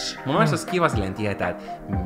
[0.00, 0.26] bitch.
[0.26, 1.64] Mun mielestä olisi kiva silleen tietää, että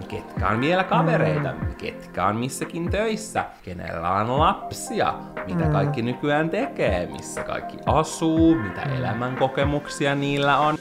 [0.09, 5.15] ketkä on vielä kavereita, ketkä on missäkin töissä, kenellä on lapsia,
[5.47, 10.77] mitä kaikki nykyään tekee, missä kaikki asuu, mitä elämänkokemuksia niillä on.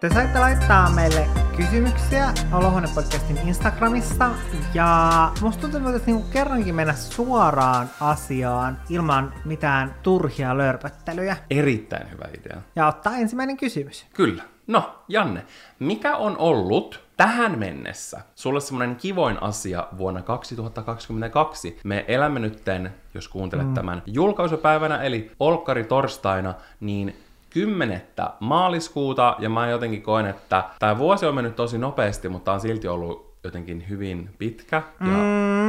[0.00, 4.30] Te saitte laittaa meille kysymyksiä Olohuone podcastin Instagramissa
[4.74, 12.24] ja musta tuntuu, että niinku kerrankin mennä suoraan asiaan ilman mitään turhia lörpöttelyjä Erittäin hyvä
[12.40, 12.62] idea.
[12.76, 14.06] ja ottaa ensimmäinen kysymys.
[14.14, 14.42] Kyllä.
[14.66, 15.46] No, Janne,
[15.78, 21.80] mikä on ollut tähän mennessä sulle semmoinen kivoin asia vuonna 2022?
[21.84, 23.74] Me elämme nytten, jos kuuntelet mm.
[23.74, 27.16] tämän julkaisupäivänä, eli Olkkari torstaina, niin
[27.50, 28.02] 10.
[28.40, 32.88] maaliskuuta, ja mä jotenkin koen, että tämä vuosi on mennyt tosi nopeasti, mutta on silti
[32.88, 35.06] ollut jotenkin hyvin pitkä ja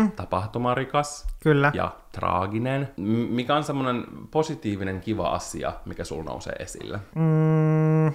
[0.01, 1.71] Mm, tapahtumarikas kyllä.
[1.73, 2.89] ja traaginen.
[3.29, 6.99] Mikä on semmoinen positiivinen, kiva asia, mikä sul nousee esille?
[7.15, 8.13] Mm,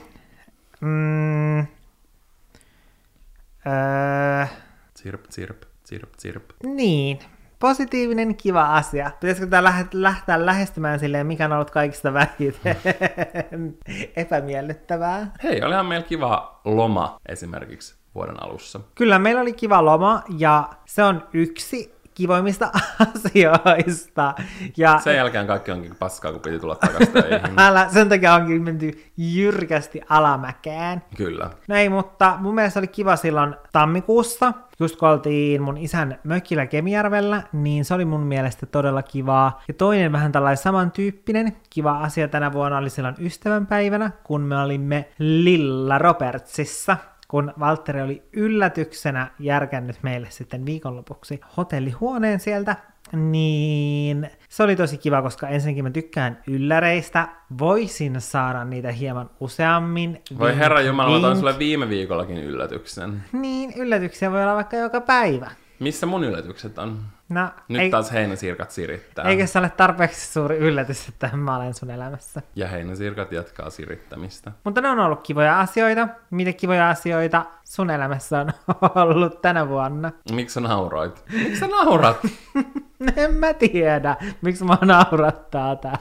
[0.80, 1.58] mm,
[3.66, 4.46] öö,
[4.94, 6.44] Tsirp, tsirp, tsirp, tsirp.
[6.64, 7.18] niin.
[7.64, 9.10] Positiivinen, kiva asia.
[9.20, 12.76] Pitäisikö tämä läht- lähteä lähestymään silleen, mikä on ollut kaikista vähiten
[14.16, 15.30] epämiellyttävää?
[15.42, 18.80] Hei, olihan meillä kiva loma esimerkiksi vuoden alussa.
[18.94, 22.70] Kyllä, meillä oli kiva loma ja se on yksi kivoimmista
[23.14, 24.34] asioista.
[24.76, 27.14] Ja Sen jälkeen kaikki onkin paskaa, kun piti tulla takaisin
[27.56, 31.02] älä, sen takia onkin menty jyrkästi alamäkeen.
[31.16, 31.50] Kyllä.
[31.68, 36.66] No ei, mutta mun mielestä oli kiva silloin tammikuussa, just kun oltiin mun isän mökillä
[36.66, 39.62] Kemijärvellä, niin se oli mun mielestä todella kivaa.
[39.68, 45.08] Ja toinen vähän tällainen samantyyppinen kiva asia tänä vuonna oli silloin ystävänpäivänä, kun me olimme
[45.18, 46.96] Lilla Robertsissa
[47.28, 52.76] kun Valtteri oli yllätyksenä järkännyt meille sitten viikonlopuksi hotellihuoneen sieltä,
[53.12, 60.22] niin se oli tosi kiva, koska ensinnäkin mä tykkään ylläreistä, voisin saada niitä hieman useammin.
[60.38, 63.24] Voi Vink, herra Jumala, mä sulle viime viikollakin yllätyksen.
[63.32, 65.50] Niin, yllätyksiä voi olla vaikka joka päivä.
[65.78, 66.98] Missä mun yllätykset on?
[67.28, 69.24] No, Nyt ei, taas heinäsirkat sirittää.
[69.24, 72.42] eikö se ole tarpeeksi suuri yllätys, että mä olen sun elämässä?
[72.56, 74.52] Ja heinäsirkat jatkaa sirittämistä.
[74.64, 76.08] Mutta ne on ollut kivoja asioita.
[76.30, 78.52] Mitä kivoja asioita sun elämässä on
[79.08, 80.12] ollut tänä vuonna?
[80.32, 81.24] Miksi sä nauroit?
[81.32, 82.16] Miksi sä naurat?
[83.16, 85.98] En mä tiedä, miksi mä naurattaa tää.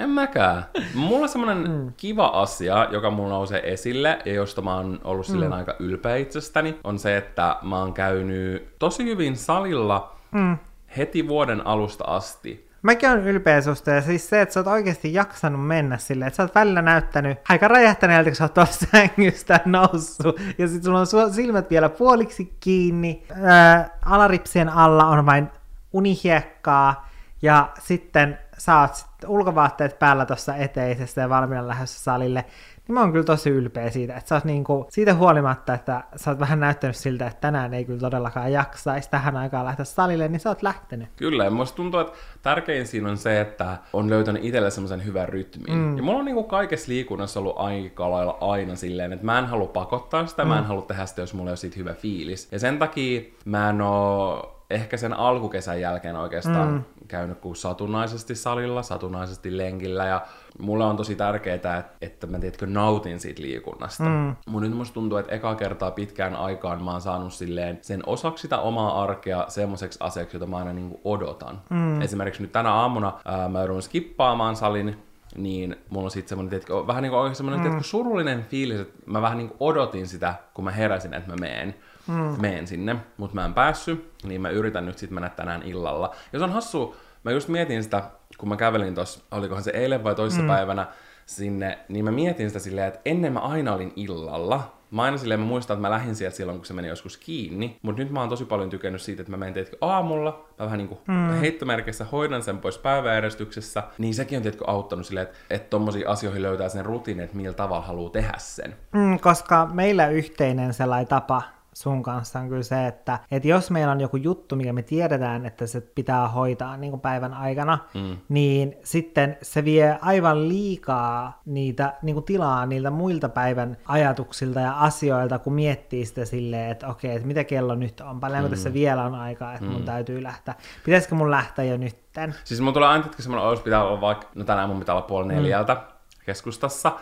[0.00, 0.64] En mäkään.
[0.94, 1.92] Mulla on semmonen mm.
[1.96, 6.80] kiva asia, joka mulla nousee esille, ja josta mä oon ollut silleen aika ylpeä itsestäni,
[6.84, 10.58] on se, että mä oon käynyt tosi hyvin salilla Mm.
[10.96, 12.66] heti vuoden alusta asti.
[12.82, 16.36] Mäkin on ylpeä susta ja siis se, että sä oot oikeasti jaksanut mennä silleen, että
[16.36, 21.00] sä oot välillä näyttänyt aika räjähtäneeltä, kun sä oot tuossa sängystä noussut ja sit sulla
[21.00, 25.48] on silmät vielä puoliksi kiinni, ää, alaripsien alla on vain
[25.92, 27.08] unihiekkaa
[27.42, 32.44] ja sitten sä oot sit ulkovaatteet päällä tuossa eteisessä ja valmiina lähdössä salille,
[32.88, 36.30] niin mä oon kyllä tosi ylpeä siitä, että sä oot niinku, siitä huolimatta, että sä
[36.30, 40.40] oot vähän näyttänyt siltä, että tänään ei kyllä todellakaan jaksaisi tähän aikaan lähteä salille, niin
[40.40, 41.08] sä oot lähtenyt.
[41.16, 45.28] Kyllä, ja musta tuntuu, että tärkein siinä on se, että on löytänyt itselle semmoisen hyvän
[45.28, 45.76] rytmin.
[45.76, 45.96] Mm.
[45.96, 49.68] Ja mulla on niinku kaikessa liikunnassa ollut aika lailla aina silleen, että mä en halua
[49.68, 50.48] pakottaa sitä, mm.
[50.48, 52.48] mä en halua tehdä sitä, jos mulla ei ole siitä hyvä fiilis.
[52.52, 56.84] Ja sen takia mä en oo ehkä sen alkukesän jälkeen oikeastaan mm.
[57.08, 60.26] käynyt kuin satunnaisesti salilla, satunnaisesti lenkillä, ja
[60.58, 64.04] mulle on tosi tärkeää, että, mä tiedätkö, nautin siitä liikunnasta.
[64.04, 64.36] Mm.
[64.48, 68.42] Mun nyt musta tuntuu, että eka kertaa pitkään aikaan mä oon saanut silleen sen osaksi
[68.42, 71.60] sitä omaa arkea semmoiseksi asiaksi, jota mä aina niin odotan.
[71.70, 72.02] Mm.
[72.02, 75.02] Esimerkiksi nyt tänä aamuna ää, mä joudun skippaamaan salin,
[75.36, 77.62] niin mulla on sitten semmoinen, tiedätkö, vähän niin kuin oikein semmoinen, mm.
[77.62, 81.36] tiedätkö, surullinen fiilis, että mä vähän niin kuin odotin sitä, kun mä heräsin, että mä
[81.36, 81.74] meen.
[82.08, 82.40] Mm.
[82.40, 86.14] Meen sinne, mutta mä en päässyt, niin mä yritän nyt sitten mennä tänään illalla.
[86.32, 88.02] Ja se on hassu, mä just mietin sitä,
[88.38, 90.48] kun mä kävelin tuossa, olikohan se eilen vai toisessa mm.
[90.48, 90.86] päivänä
[91.26, 94.72] sinne, niin mä mietin sitä silleen, että ennen mä aina olin illalla.
[94.90, 97.78] Mä aina silleen, mä muistan, että mä lähdin sieltä silloin, kun se meni joskus kiinni.
[97.82, 100.78] Mutta nyt mä oon tosi paljon tykännyt siitä, että mä menen teetkö aamulla, mä vähän
[100.78, 101.30] niinku mm.
[101.40, 103.82] heittomerkissä hoidan sen pois päiväjärjestyksessä.
[103.98, 107.54] Niin sekin on tietkö auttanut silleen, että, että tommosiin asioihin löytää sen rutiinin, että millä
[107.54, 108.76] tavalla haluaa tehdä sen.
[108.92, 111.42] Mm, koska meillä yhteinen sellainen tapa
[111.76, 115.46] sun kanssa on kyllä se, että, että jos meillä on joku juttu, mikä me tiedetään,
[115.46, 118.16] että se pitää hoitaa niin kuin päivän aikana, mm.
[118.28, 124.72] niin sitten se vie aivan liikaa niitä niin kuin tilaa niiltä muilta päivän ajatuksilta ja
[124.72, 128.54] asioilta, kun miettii sitä silleen, että okei, että mitä kello nyt on, paljonko mm.
[128.54, 129.72] tässä vielä on aikaa, että mm.
[129.72, 130.54] mun täytyy lähteä.
[130.84, 132.34] Pitäisikö mun lähteä jo nytten?
[132.44, 135.28] Siis mun tulee aina semmoinen, olisi pitää olla vaikka, no tänään mun pitää olla puoli
[135.28, 135.80] neljältä mm.
[136.26, 136.92] keskustassa,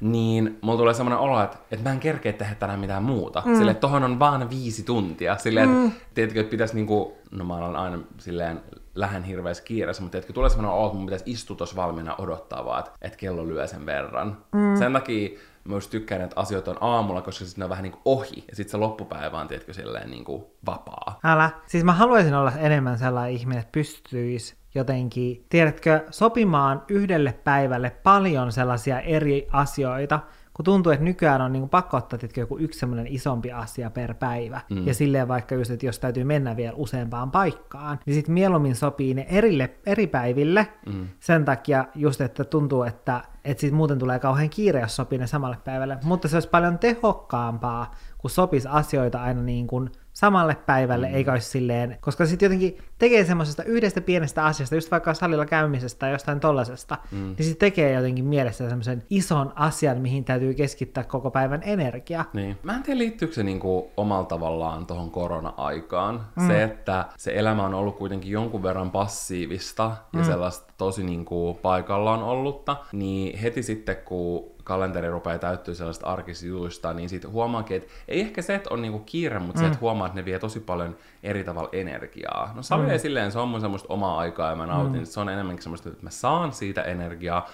[0.00, 3.42] niin mulla tulee semmoinen olo, että, että mä en kerkeä tehdä tänään mitään muuta.
[3.46, 3.52] Mm.
[3.52, 5.36] Silleen, että tohon on vaan viisi tuntia.
[5.38, 5.86] Silleen, mm.
[5.86, 8.60] että tiedätkö, että pitäisi niinku, no mä olen aina silleen
[8.94, 12.64] lähden hirveässä kiireessä, mutta tiedätkö, tulee semmoinen olo, että mun pitäisi istua tuossa valmiina odottaa
[12.64, 14.36] vaan, että, että kello lyö sen verran.
[14.52, 14.76] Mm.
[14.78, 15.38] Sen takia
[15.70, 18.44] mä just tykkään, että asioita on aamulla, koska sitten ne on vähän niin kuin ohi,
[18.48, 21.20] ja sitten se loppupäivä on, tiedätkö, silleen niin kuin vapaa.
[21.24, 21.50] Älä.
[21.66, 28.52] Siis mä haluaisin olla enemmän sellainen ihminen, että pystyisi jotenkin, tiedätkö, sopimaan yhdelle päivälle paljon
[28.52, 30.20] sellaisia eri asioita,
[30.60, 33.90] kun tuntuu, että nykyään on niin kuin pakko ottaa tietysti joku yksi semmoinen isompi asia
[33.90, 34.60] per päivä.
[34.70, 34.86] Mm.
[34.86, 39.14] Ja silleen vaikka just, että jos täytyy mennä vielä useampaan paikkaan, niin sitten mieluummin sopii
[39.14, 41.08] ne erille, eri päiville mm.
[41.20, 45.26] sen takia just, että tuntuu, että, että sitten muuten tulee kauhean kiire, jos sopii ne
[45.26, 45.98] samalle päivälle.
[46.04, 49.90] Mutta se olisi paljon tehokkaampaa, kun sopisi asioita aina niin kuin
[50.20, 51.14] samalle päivälle, mm.
[51.14, 55.98] eikä olisi silleen, koska sitten jotenkin tekee semmoisesta yhdestä pienestä asiasta, just vaikka salilla käymisestä
[55.98, 57.18] tai jostain tollasesta, mm.
[57.18, 62.24] niin sitten tekee jotenkin mielessä semmoisen ison asian, mihin täytyy keskittää koko päivän energia.
[62.32, 62.58] Niin.
[62.62, 66.26] Mä en tiedä, liittyykö se niinku omalla tavallaan tuohon korona-aikaan.
[66.36, 66.46] Mm.
[66.46, 70.24] Se, että se elämä on ollut kuitenkin jonkun verran passiivista ja mm.
[70.24, 77.08] sellaista tosi niinku paikallaan ollutta, niin heti sitten kun kalenteri rupeaa täyttyä sellaista arkisista niin
[77.08, 79.60] sitten huomaakin, että ei ehkä se, että on niinku kiire, mutta mm.
[79.60, 82.52] se, että huomaa, että ne vie tosi paljon eri tavalla energiaa.
[82.54, 82.98] No sali mm.
[82.98, 85.06] silleen, se on mun semmoista omaa aikaa ja mä nautin, mm.
[85.06, 87.48] se on enemmänkin semmoista, että mä saan siitä energiaa,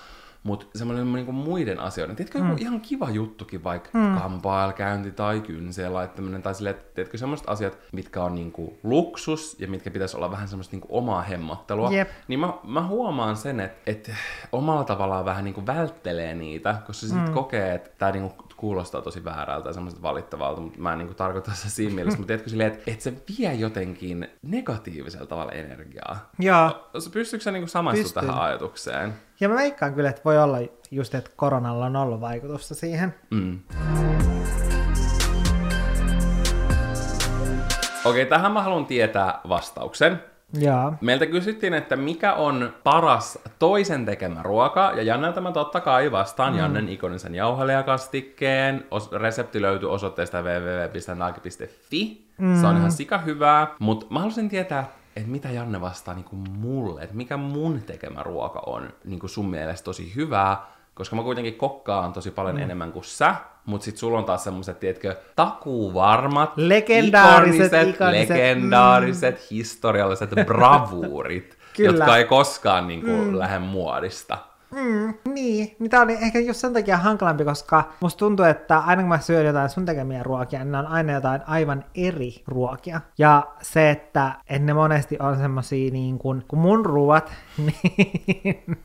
[0.47, 2.49] mutta semmoinen niinku muiden asioiden, tiedätkö, mm.
[2.49, 4.19] joku ihan kiva juttukin, vaikka mm.
[4.19, 9.69] kampailkäynti tai kynseen laittaminen, tai silleen, että tiedätkö, semmoiset asiat, mitkä on niinku luksus ja
[9.69, 12.09] mitkä pitäisi olla vähän semmoista niinku omaa hemmottelua, yep.
[12.29, 14.13] niin mä, mä huomaan sen, että, että
[14.53, 17.35] omalla tavallaan vähän niinku välttelee niitä, koska sitten mm.
[17.35, 21.17] kokee, että tämä niinku kuulostaa tosi väärältä ja semmoiselta valittavalta, mutta mä en niin kuin
[21.17, 26.31] tarkoita se siinä mielessä, mutta tiedätkö silleen, että, että se vie jotenkin negatiivisella tavalla energiaa.
[26.39, 26.91] Joo.
[27.13, 29.15] Pystyykö sä niin samaistua tähän ajatukseen?
[29.41, 30.59] Ja mä veikkaan kyllä, että voi olla
[30.91, 33.15] just, että koronalla on ollut vaikutusta siihen.
[33.31, 33.61] Mm.
[38.05, 40.23] Okei, okay, tähän mä haluan tietää vastauksen.
[40.59, 40.99] Jaa.
[41.01, 46.53] Meiltä kysyttiin, että mikä on paras toisen tekemä ruoka, ja Jannelta mä totta kai vastaan
[46.53, 46.59] mm.
[46.59, 48.85] Jannen ikonisen jauhelihakastikkeen.
[48.95, 52.27] Os- resepti löytyy osoitteesta www.naaki.fi.
[52.39, 52.61] Mm.
[52.61, 56.51] Se on ihan sika hyvää, mutta mä haluaisin tietää, että mitä Janne vastaa niin kuin
[56.51, 61.23] mulle, että mikä mun tekemä ruoka on niin kuin sun mielestä tosi hyvää, koska mä
[61.23, 62.63] kuitenkin kokkaan tosi paljon mm.
[62.63, 63.35] enemmän kuin sä,
[63.67, 69.47] mutta sit sulla on taas semmoset, tiedätkö, takuvarmat, legendaariset, ikoniset, ikoniset legendaariset mm.
[69.51, 73.39] historialliset bravuurit, jotka ei koskaan niin kuin, mm.
[73.39, 74.39] lähde muodista.
[74.71, 79.03] Mm, niin, niin tää oli ehkä just sen takia hankalampi, koska musta tuntuu, että aina
[79.03, 83.01] kun mä syön jotain sun tekemiä ruokia, niin ne on aina jotain aivan eri ruokia.
[83.19, 87.33] Ja se, että, että ne monesti on semmosia niin kuin, kun mun ruoat,
[87.67, 88.79] niin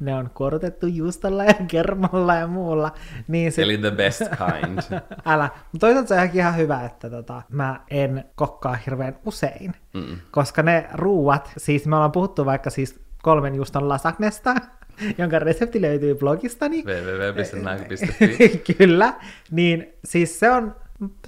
[0.00, 2.92] ne on korotettu juustolla ja kermalla ja muulla.
[3.28, 3.64] Niin sit...
[3.64, 4.78] Eli the best kind.
[5.26, 5.50] Älä.
[5.72, 9.74] Mutta toisaalta se on ihan hyvä, että tota, mä en kokkaa hirveän usein.
[9.94, 10.16] Mm.
[10.30, 14.54] Koska ne ruuat, siis me ollaan puhuttu vaikka siis kolmen juuston lasagnesta,
[15.18, 16.84] jonka resepti löytyy blogistani.
[16.84, 19.14] www.näin.fi Kyllä,
[19.50, 20.76] niin siis se on,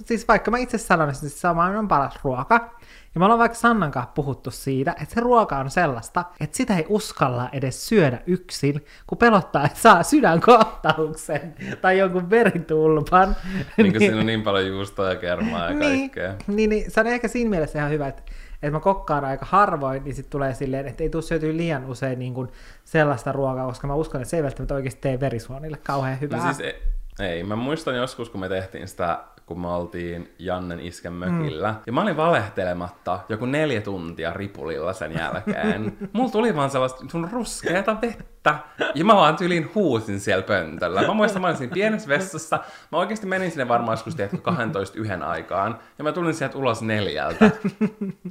[0.05, 2.77] siis vaikka mä itse sanon, että siis sama on paras ruoka,
[3.17, 6.77] ja me ollaan vaikka Sannan kanssa puhuttu siitä, että se ruoka on sellaista, että sitä
[6.77, 13.35] ei uskalla edes syödä yksin, kun pelottaa, että saa sydänkohtauksen tai jonkun veritulpan.
[13.77, 16.33] Niin kuin siinä on niin paljon juustoa ja kermaa ja niin, kaikkea.
[16.47, 18.23] Niin, niin, se on ehkä siinä mielessä ihan hyvä, että
[18.61, 22.19] että mä kokkaan aika harvoin, niin sitten tulee silleen, että ei tule syötyä liian usein
[22.19, 22.49] niin kuin
[22.83, 26.37] sellaista ruokaa, koska mä uskon, että se ei välttämättä oikeasti tee verisuonille kauhean hyvää.
[26.37, 26.81] No siis ei,
[27.19, 31.71] ei, mä muistan joskus, kun me tehtiin sitä kun me oltiin Jannen isken mökillä.
[31.71, 31.77] Mm.
[31.85, 35.97] Ja mä olin valehtelematta joku neljä tuntia ripulilla sen jälkeen.
[36.13, 38.55] Mulla tuli vaan sellaista sun ruskeata vettä.
[38.95, 41.07] Ja mä vaan tyliin huusin siellä pöntöllä.
[41.07, 42.59] Mä muistan, mä olin siinä pienessä vessassa.
[42.91, 45.79] Mä oikeasti menin sinne varmaan joskus, tiedätkö, 12 yhden aikaan.
[45.97, 47.51] Ja mä tulin sieltä ulos neljältä.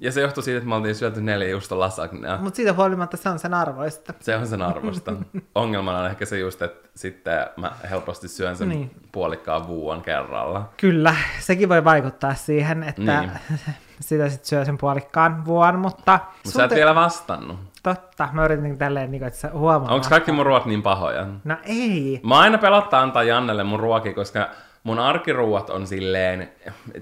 [0.01, 2.39] Ja se johtui siitä, että me oltiin syöty neljä just lasagnea.
[2.41, 4.15] Mutta siitä huolimatta se on sen arvoista.
[4.21, 5.13] Se on sen arvosta.
[5.55, 8.91] Ongelmana on ehkä se just, että sitten mä helposti syön sen niin.
[9.13, 10.71] puolikkaan vuon kerralla.
[10.77, 11.06] Kyllä,
[11.39, 13.31] sekin voi vaikuttaa siihen, että niin.
[14.01, 16.19] sitä sitten syö sen puolikkaan vuon, mutta...
[16.45, 16.77] Mutta sä et te...
[16.77, 17.59] vielä vastannut.
[17.83, 19.95] Totta, mä yritin tälleen, niin kuin, että sä huomaa.
[19.95, 21.27] Onko kaikki mun ruoat niin pahoja?
[21.45, 22.21] No ei.
[22.23, 24.49] Mä aina pelottaa antaa Jannelle mun ruoki, koska
[24.83, 26.51] mun arkiruuat on silleen,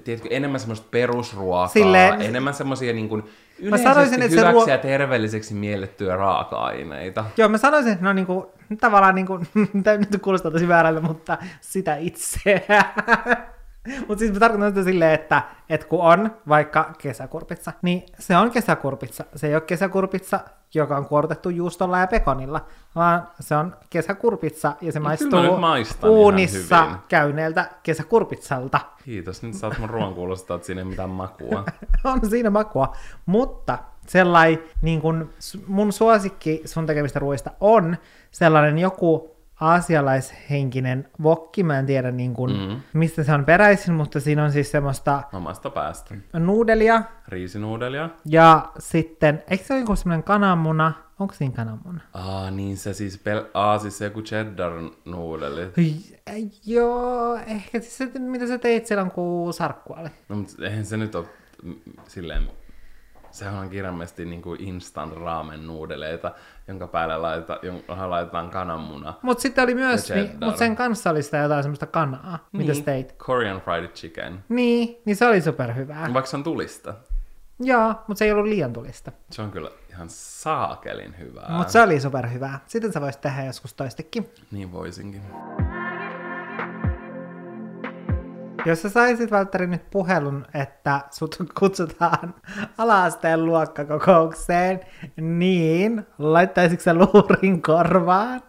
[0.03, 2.21] tiedätkö, enemmän semmoista perusruokaa, silleen...
[2.21, 3.23] enemmän semmoisia niin kuin
[3.59, 4.67] yleisesti mä sanoisin, että hyväksi ruo...
[4.67, 7.25] ja terveelliseksi miellettyä raaka-aineita.
[7.37, 8.45] Joo, mä sanoisin, että ne on niin kuin,
[8.81, 12.61] tavallaan, niin kuin, nyt kuulostaa tosi väärältä, mutta sitä itseä.
[14.07, 18.51] Mutta siis mä tarkoitan sitä silleen, että, että kun on vaikka kesäkurpitsa, niin se on
[18.51, 19.25] kesäkurpitsa.
[19.35, 20.39] Se ei ole kesäkurpitsa,
[20.73, 22.65] joka on kuortettu juustolla ja pekonilla,
[22.95, 28.79] vaan se on kesäkurpitsa ja se maistuu maistan ihan uunissa käyneeltä kesäkurpitsalta.
[29.05, 31.63] Kiitos, nyt saat mun ruoan kuulostaa, että siinä ei mitään makua.
[32.03, 33.77] on siinä makua, mutta
[34.07, 35.29] sellainen niin kun
[35.67, 37.97] mun suosikki sun tekemistä ruoista on
[38.31, 42.81] sellainen joku aasialaishenkinen vokki, mä en tiedä niin kun, mm.
[42.93, 46.15] mistä se on peräisin, mutta siinä on siis semmoista Omasta päästä.
[46.33, 48.09] nuudelia Riisinuudelia.
[48.25, 50.93] ja sitten, eikö se ole joku semmoinen kananmuna?
[51.19, 52.01] Onko siinä kananmuna?
[52.13, 54.71] Aa, niin se siis, pel- Aa, siis se joku cheddar
[55.05, 55.71] nuudeli.
[55.77, 55.95] Hyi,
[56.29, 56.35] äh,
[56.65, 60.09] Joo, ehkä siis se, mitä sä teit silloin, kun sarkku oli.
[60.29, 61.25] No, mutta eihän se nyt ole
[62.07, 62.49] silleen,
[63.35, 66.31] sehän on kirjaimellisesti niin kuin instant ramen nuudeleita,
[66.67, 67.59] jonka päälle laitetaan,
[68.09, 69.13] laitetaan kananmuna.
[69.21, 72.47] Mutta sitten oli myös, niin, mutta sen kanssa oli sitä jotain semmoista kanaa.
[72.51, 73.11] Mitä Niin, teit?
[73.17, 74.43] Korean fried chicken.
[74.49, 76.13] Niin, niin se oli superhyvää.
[76.13, 76.93] Vaikka se on tulista.
[77.59, 79.11] Joo, mutta se ei ollut liian tulista.
[79.31, 81.49] Se on kyllä ihan saakelin hyvää.
[81.49, 82.59] Mutta se oli superhyvää.
[82.67, 84.29] Sitten sä voisit tehdä joskus toistekin.
[84.51, 85.21] Niin voisinkin.
[88.69, 92.35] Jos sä saisit, Valtteri, nyt puhelun, että sut kutsutaan
[92.77, 94.79] ala-asteen luokkakokoukseen,
[95.17, 98.41] niin laittaisitko sä luurin korvaan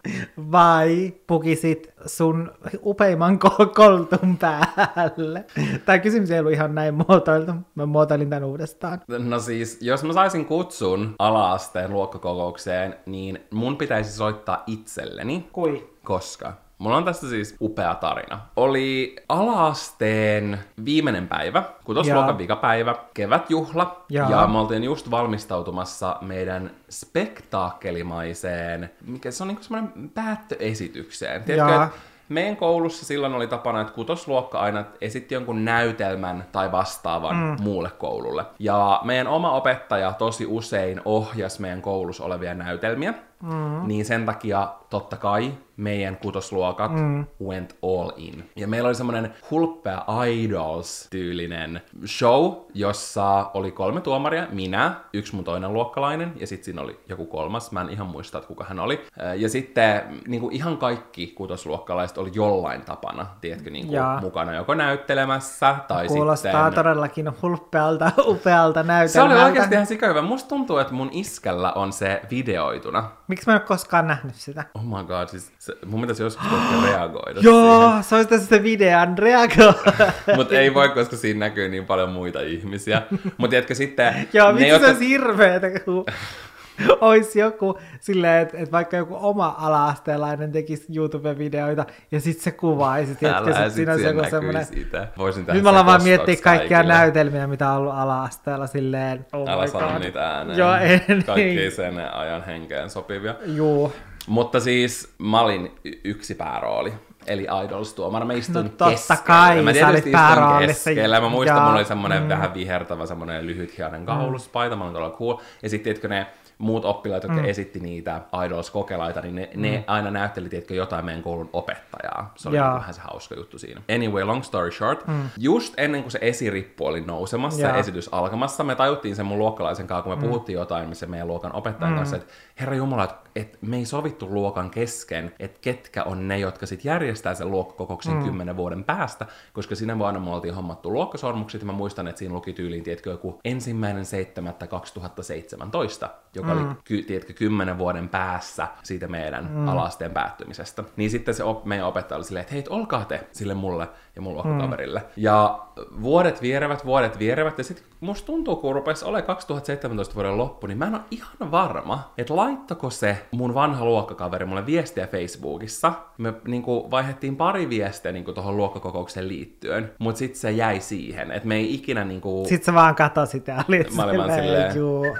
[0.51, 2.51] vai pukisit sun
[2.85, 5.45] upeimman ko- koltun päälle?
[5.85, 7.51] Tämä kysymys ei ollut ihan näin muotoiltu.
[7.75, 9.01] Mä muotoilin tämän uudestaan.
[9.07, 15.89] No siis, jos mä saisin kutsun ala-asteen luokkakokoukseen, niin mun pitäisi soittaa itselleni, Kui?
[16.03, 18.39] koska mulla on tästä siis upea tarina.
[18.55, 24.31] Oli ala-asteen viimeinen päivä, kutosluokan vikapäivä, kevätjuhla, Jaa.
[24.31, 31.43] ja me oltiin just valmistautumassa meidän spektaakkelimaiseen, mikä se on niinku semmoinen päättöesitykseen.
[31.43, 31.85] Tiedätkö, Jaa.
[31.85, 31.91] et
[32.29, 37.63] meidän koulussa silloin oli tapana, että kutosluokka aina esitti jonkun näytelmän tai vastaavan mm.
[37.63, 38.45] muulle koululle.
[38.59, 43.13] Ja meidän oma opettaja tosi usein ohjasi meidän koulussa olevia näytelmiä.
[43.43, 43.87] Mm.
[43.87, 47.25] Niin sen takia totta kai meidän kutosluokat mm.
[47.45, 48.49] went all in.
[48.55, 55.73] Ja meillä oli semmoinen hulppea Idols-tyylinen show, jossa oli kolme tuomaria, minä, yksi mun toinen
[55.73, 59.05] luokkalainen, ja sitten siinä oli joku kolmas, mä en ihan muista, että kuka hän oli.
[59.19, 64.21] Ää, Ja sitten niin kuin ihan kaikki kutosluokkalaiset oli jollain tapana, tiedätkö, niin kuin Jaa.
[64.21, 66.83] mukana joko näyttelemässä tai Kuulostaa sitten...
[66.83, 69.35] todellakin hulppealta, upealta Se näytelmältä.
[69.35, 70.21] oli oikeasti ihan sika hyvä.
[70.21, 73.09] Musta tuntuu, että mun iskällä on se videoituna.
[73.27, 74.63] Miksi mä en ole koskaan nähnyt sitä?
[74.73, 78.63] Oh my god, siis se, mun pitäisi joskus koittaa reagoida Joo, se olisi tässä se
[78.63, 79.73] videon reagoi.
[80.35, 83.01] Mutta ei voi, koska siinä näkyy niin paljon muita ihmisiä.
[83.37, 84.27] Mutta tiedätkö sitten...
[84.33, 86.05] Joo, ne, vitsi se jotka- olisi hirveetä, kun
[87.01, 93.15] olisi joku silleen, että, että vaikka joku oma ala-asteelainen tekisi YouTube-videoita ja sitten se kuvaisi,
[93.15, 94.65] tiedätkö, Älä, sit siinä olisi joku semmoinen...
[94.65, 95.07] siitä.
[95.17, 96.93] Voisin tehdä Nyt me ollaan vaan miettiä kaikkia kaikille.
[96.93, 99.25] näytelmiä, mitä on ollut ala-asteella silleen.
[99.33, 99.99] Oh Älä my sano God.
[99.99, 100.59] niitä ääneen.
[100.59, 101.23] Joo, en.
[101.25, 103.35] Kaikki ei sen ajan henkeen sopivia.
[103.45, 103.93] Juu.
[104.27, 105.71] Mutta siis mä olin
[106.03, 106.93] yksi päärooli.
[107.27, 108.25] Eli Idols-tuomara.
[108.25, 109.21] Mä istuin No totta keskellä.
[109.25, 110.89] kai, mä sä tietysti olit pääroolissa.
[110.89, 111.21] keskellä.
[111.21, 111.65] Mä muistan, Jaa.
[111.65, 112.29] mulla oli semmonen mm.
[112.29, 114.75] vähän vihertävä, semmonen lyhythiainen kauluspaita.
[114.75, 115.37] Mä olin todella cool.
[115.63, 117.45] Ja sitten tiedätkö ne muut oppilaat, jotka mm.
[117.45, 119.61] esitti niitä Idols-kokelaita, niin ne, mm.
[119.61, 122.31] ne aina näytteli, tiedätkö, jotain meidän koulun opettajaa.
[122.35, 122.67] Se oli Jaa.
[122.67, 123.81] niinku vähän se hauska juttu siinä.
[123.95, 125.07] Anyway, long story short.
[125.07, 125.29] Mm.
[125.37, 127.77] Just ennen kuin se esirippu oli nousemassa ja Jaa.
[127.77, 130.27] esitys alkamassa, me tajuttiin sen mun luokkalaisen kanssa, kun me mm.
[130.27, 131.97] puhuttiin jotain missä meidän luokan opettajan mm.
[131.97, 136.39] kanssa, että herra Jumala, että et me ei sovittu luokan kesken, että ketkä on ne,
[136.39, 138.23] jotka sit järjestää sen luokkakokouksen mm.
[138.23, 142.33] kymmenen vuoden päästä, koska sinä vuonna me oltiin hommattu luokkasormukset, ja mä muistan, että siinä
[142.33, 146.67] luki tyyliin, tiedätkö, joku ensimmäinen 7.2017, joka mm.
[146.67, 149.67] oli, ky, tiedätkö, kymmenen vuoden päässä siitä meidän mm.
[149.67, 150.83] alasteen päättymisestä.
[150.95, 154.21] Niin sitten se op, meidän opettaja oli silleen, että hei, olkaa te sille mulle ja
[154.21, 154.99] mun luokkakaverille.
[154.99, 155.05] Mm.
[155.17, 155.59] Ja
[156.01, 160.77] vuodet vierevät, vuodet vierevät, ja sitten musta tuntuu, kun rupesi ole 2017 vuoden loppu, niin
[160.77, 165.93] mä en ole ihan varma, että laittako se mun vanha luokkakaveri mulle viestiä Facebookissa.
[166.17, 171.47] Me niinku vaihdettiin pari viestiä niinku tuohon luokkakokoukseen liittyen, mutta sitten se jäi siihen, että
[171.47, 172.45] me ei ikinä niinku...
[172.49, 175.05] Sitten sä vaan katosit ja olit Mä olin vaan silleen- juu.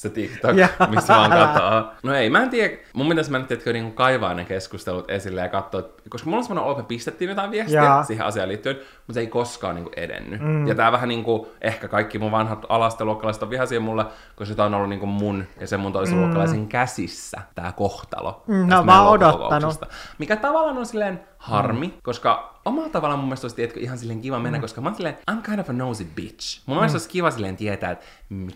[0.00, 0.50] se TikTok,
[0.88, 1.92] missä vaan katoo.
[2.02, 5.48] No ei, mä en tiedä, mun pitäisi mennä tietkö niinku kaivaa ne keskustelut esille ja
[5.48, 8.04] katsoa, koska mulla on semmoinen olo, että me pistettiin jotain viestiä Jaa.
[8.04, 10.40] siihen asiaan liittyen, mutta se ei koskaan niinku edennyt.
[10.40, 10.66] Mm.
[10.66, 14.74] Ja tää vähän niinku, ehkä kaikki mun vanhat alasteluokkalaiset on vihaisia mulle, koska tää on
[14.74, 16.68] ollut niinku mun ja sen mun toisen mm.
[16.68, 18.44] käsissä, tää kohtalo.
[18.46, 19.86] Mm, no, mä oon luokkakokouksesta.
[20.18, 21.92] Mikä tavallaan on silleen harmi, mm.
[22.02, 24.62] koska omalla tavallaan mun mielestä olisi tiedätkö, ihan silleen kiva mennä, mm.
[24.62, 26.60] koska mä oon silleen, I'm kind of a nosy bitch.
[26.66, 26.78] Mun mm.
[26.78, 28.06] mielestä olisi kiva silleen tietää, että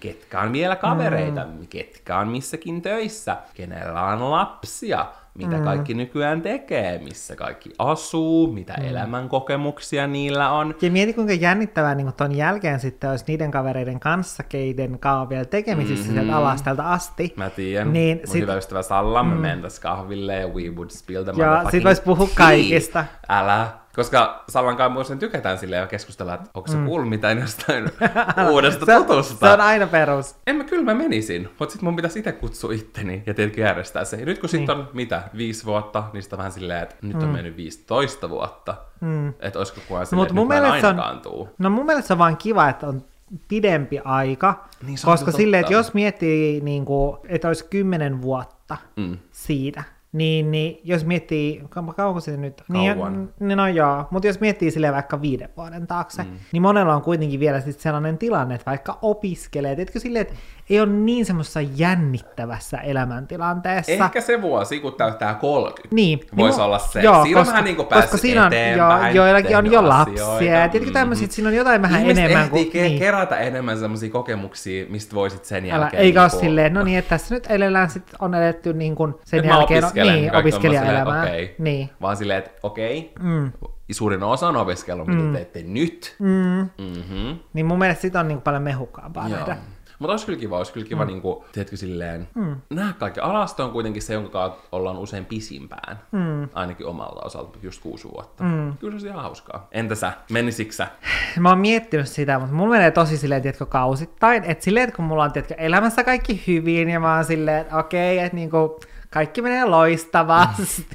[0.00, 1.66] ketkä on vielä kavereita, mm.
[1.66, 5.06] ketkä on missäkin töissä, kenellä on lapsia,
[5.38, 5.64] mitä mm.
[5.64, 8.84] kaikki nykyään tekee, missä kaikki asuu, mitä mm.
[8.84, 10.74] elämänkokemuksia niillä on.
[10.82, 15.44] Ja mieti kuinka jännittävää niin ton jälkeen sitten olisi niiden kavereiden kanssa, keiden kaa vielä
[15.44, 16.20] tekemisissä mm-hmm.
[16.20, 17.34] sieltä alastelta asti.
[17.36, 17.92] Mä tiedän.
[17.92, 18.42] Niin, Mun sit...
[18.42, 19.28] hyvä ystävä Salla, mm.
[19.28, 23.04] me mentäis kahville ja we would spill the Joo, sit vois puhua kaikista.
[23.28, 26.86] Älä, koska Sallan kanssa tykätään sille ja keskustella, että onko se mm.
[26.86, 27.90] kuullut mitään jostain
[28.50, 29.46] uudesta se, tutusta.
[29.46, 30.36] Se on aina perus.
[30.46, 34.04] En mä kyllä mä menisin, mutta sit mun pitäisi itse kutsua itteni ja tietenkin järjestää
[34.04, 34.16] se.
[34.16, 34.58] Ja nyt kun niin.
[34.58, 37.28] sitten on mitä, viisi vuotta, niin sitä vähän silleen, että nyt on mm.
[37.28, 38.74] mennyt 15 vuotta.
[39.00, 39.28] Mm.
[39.28, 41.48] Että olisiko kukaan silleen, että mun mielestä on, tuu.
[41.58, 43.04] No mun mielestä se on vaan kiva, että on
[43.48, 49.18] pidempi aika, niin koska silleen, että jos miettii, niin kuin, että olisi kymmenen vuotta mm.
[49.32, 49.84] siitä,
[50.14, 51.62] niin, niin jos miettii,
[51.96, 52.62] kauanko se nyt?
[52.68, 52.96] Niin,
[53.40, 56.30] niin no joo, mutta jos miettii sille vaikka viiden vuoden taakse, mm.
[56.52, 60.34] niin monella on kuitenkin vielä sit sellainen tilanne, että vaikka opiskelee, etkö silleen, että
[60.70, 63.92] ei ole niin semmoisessa jännittävässä elämäntilanteessa.
[63.92, 67.00] Ehkä se vuosi, kun täyttää 30, niin, voisi niin, olla se.
[67.00, 70.92] Joo, siinä koska, on niin koska siinä on, joo, joillakin on jo lapsia, ja tietenkin
[70.92, 72.70] tämmöiset, siinä on jotain vähän Ihmiset enemmän kuin...
[72.72, 72.98] niin.
[72.98, 76.00] kerätä enemmän semmoisia kokemuksia, mistä voisit sen jälkeen...
[76.00, 78.94] Älä, eikä niin ole silleen, no niin, että tässä nyt elellään sit on eletty niin
[78.94, 79.84] kuin sen Et jälkeen...
[79.94, 81.22] Niin, opiskelijaelämää.
[81.22, 81.48] Okay.
[81.58, 81.90] Niin.
[82.00, 83.52] Vaan silleen, että okei, okay, mm
[83.92, 85.32] suurin osa on opiskellut, mitä mm.
[85.32, 86.16] teette nyt.
[86.18, 86.68] Mm.
[86.78, 87.38] Mm-hmm.
[87.52, 89.56] Niin mun mielestä sitä on niin paljon mehukkaampaa nähdä.
[90.04, 91.06] Mutta olisi kyllä kiva, olisi kyllä kiva, mm.
[91.06, 92.56] niin kuin, tiedätkö, silleen, mm.
[92.70, 93.20] nähdä kaikki.
[93.20, 96.48] Alasto on kuitenkin se, jonka ollaan usein pisimpään, mm.
[96.54, 98.44] ainakin omalta osalta, just kuusi vuotta.
[98.44, 98.76] Mm.
[98.78, 99.68] Kyllä se on ihan hauskaa.
[99.72, 100.88] Entä sä, menisikö sä?
[101.40, 105.04] Mä oon miettinyt sitä, mutta mulla menee tosi silleen, tiedätkö, kausittain, että silleen, että kun
[105.04, 108.80] mulla on, tiedätkö, elämässä kaikki hyvin, ja mä oon silleen, että okei, okay, että niinku,
[109.14, 110.86] kaikki menee loistavasti.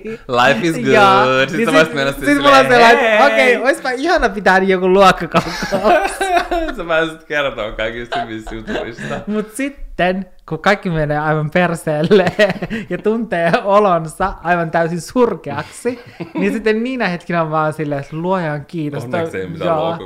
[0.40, 0.86] Life is good.
[0.86, 4.88] Ja, sitten niin sit, sit, sit mulla on sellainen, okei, okay, oispa ihana pitää joku
[4.88, 6.10] luokkakaukkaus.
[6.76, 9.20] Sä pääsit kertoa kaikista hyvistä jutuista.
[9.26, 12.24] Mut sitten kun kaikki menee aivan perseelle
[12.90, 16.00] ja tuntee olonsa aivan täysin surkeaksi,
[16.34, 19.04] niin sitten niinä hetkinä on vaan silleen, että luojan kiitos.
[19.04, 19.70] Onneksi ei mitään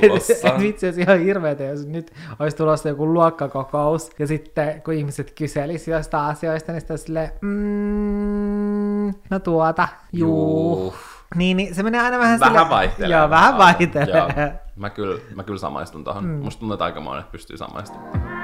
[0.00, 0.58] tulossa.
[0.58, 5.98] Vitsi olisi ihan hirveetä, jos nyt olisi tulossa joku luokkakokous, ja sitten kun ihmiset kyselisivät
[5.98, 10.76] jostain asioista, niin sitten silleen, mm, no tuota, juu.
[10.76, 10.94] juu.
[11.34, 12.70] Niin, niin se menee aina vähän Vähän sille...
[12.70, 13.18] vaihtelee.
[13.18, 14.16] Joo, vähän vaihtelee.
[14.16, 14.28] Joo.
[14.76, 16.24] Mä kyllä, mä kyllä samaistun tuohon.
[16.24, 16.30] Mm.
[16.30, 18.43] Musta tuntuu, että aika monet pystyy samaistumaan.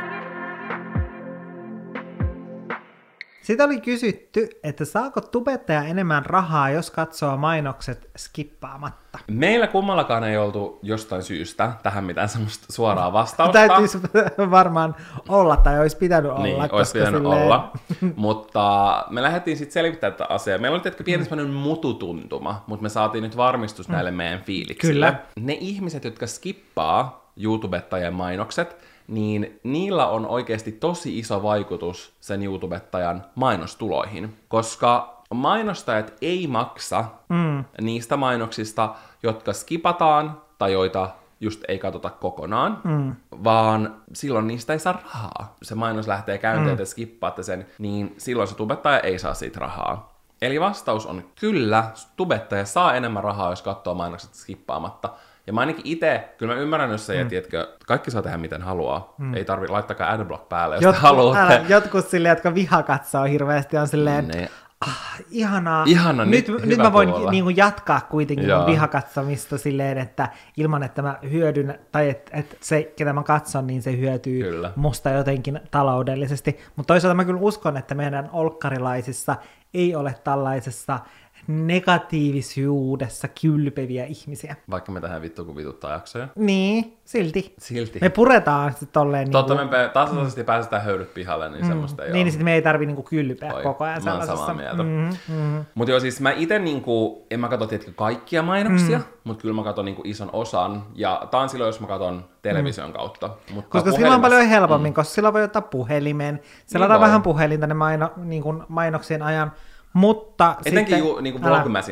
[3.51, 9.19] Sitten oli kysytty, että saako tubettaja enemmän rahaa, jos katsoo mainokset skippaamatta?
[9.31, 13.53] Meillä kummallakaan ei oltu jostain syystä tähän mitään semmoista suoraa vastausta.
[13.53, 13.99] Täytyisi
[14.51, 14.97] varmaan
[15.29, 16.43] olla, tai olisi pitänyt olla.
[16.43, 17.43] Niin, olisi pitänyt silleen...
[17.43, 17.73] olla.
[18.17, 20.59] mutta me lähdettiin sitten selvittämään tätä asiaa.
[20.59, 21.51] Meillä oli tietenkin pieni mm.
[21.51, 23.93] mututuntuma, mutta me saatiin nyt varmistus mm.
[23.93, 25.07] näille meidän fiiliksille.
[25.07, 25.21] Kyllä.
[25.41, 28.77] Ne ihmiset, jotka skippaa YouTubettajien mainokset,
[29.11, 37.65] niin niillä on oikeasti tosi iso vaikutus sen YouTubettajan mainostuloihin, koska mainostajat ei maksa mm.
[37.81, 43.17] niistä mainoksista, jotka skipataan tai joita just ei katsota kokonaan, mm.
[43.45, 45.57] vaan silloin niistä ei saa rahaa.
[45.63, 46.73] Se mainos lähtee käyntiin, mm.
[46.73, 50.13] että skippaatte sen, niin silloin se tubettaja ei saa siitä rahaa.
[50.43, 51.85] Eli vastaus on kyllä,
[52.17, 55.09] tubettaja saa enemmän rahaa, jos katsoo mainokset skippaamatta,
[55.51, 57.29] ja mä ainakin itse, kyllä mä ymmärrän, jos se, mm.
[57.29, 59.15] tiedätkö, kaikki saa tehdä miten haluaa.
[59.19, 59.35] Mm.
[59.35, 61.55] Ei tarvi laittakaa adblock päälle, jos Jotku, haluatte.
[61.55, 64.49] Älä, jotkut silleen, jotka viha katsoo hirveästi, on silleen, ne.
[64.81, 65.85] ah, ihanaa.
[65.87, 68.67] Ihana, nyt, nyt, nyt mä voin niin kuin, jatkaa kuitenkin Joo.
[68.67, 73.83] vihakatsomista silleen, että ilman, että mä hyödyn, tai että, että se, ketä mä katson, niin
[73.83, 74.73] se hyötyy kyllä.
[74.77, 76.59] musta jotenkin taloudellisesti.
[76.77, 79.37] Mutta toisaalta mä kyllä uskon, että meidän olkkarilaisissa
[79.75, 80.99] ei ole tällaisessa
[81.47, 84.57] negatiivisuudessa kylpeviä ihmisiä.
[84.71, 86.29] Vaikka me tähän vittu kun vituttaa jaksoja.
[86.37, 87.55] Niin, silti.
[87.59, 87.99] Silti.
[88.03, 89.81] Me puretaan sitten tolleen Totta, niin kuin...
[89.81, 90.47] me tasaisesti mm.
[90.47, 91.69] pääsetään höyryt pihalle, niin mm.
[91.69, 94.27] semmoista ei Niin, niin sitten me ei tarvi niinku kylpeä Oi, koko ajan mä oon
[94.27, 94.83] samaa mieltä.
[94.83, 95.65] Mm-hmm, mm-hmm.
[95.75, 99.05] Mutta joo, siis mä itse niinku, en mä katso tietenkin kaikkia mainoksia, mm.
[99.25, 100.83] mutta kyllä mä katson niinku ison osan.
[100.95, 102.93] Ja tää on silloin, jos mä katson television mm.
[102.93, 103.31] kautta.
[103.55, 104.95] Mutta koska silloin on paljon helpommin, mm.
[104.95, 106.41] koska silloin voi ottaa puhelimen.
[106.67, 109.53] Siellä niin vähän puhelin tänne maino, niin mainoksien ajan.
[109.93, 111.45] Mutta Etenkin sitten, ju, niin kuin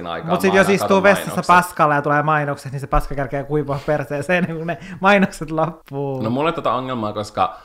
[0.06, 0.30] aikaa.
[0.30, 4.46] Mutta sitten jos istuu vessassa paskalla ja tulee mainokset, niin se paska kärkeä kuivua perseeseen,
[4.46, 6.22] kun ne mainokset loppuu.
[6.22, 7.58] No mulla ei tätä ongelmaa, koska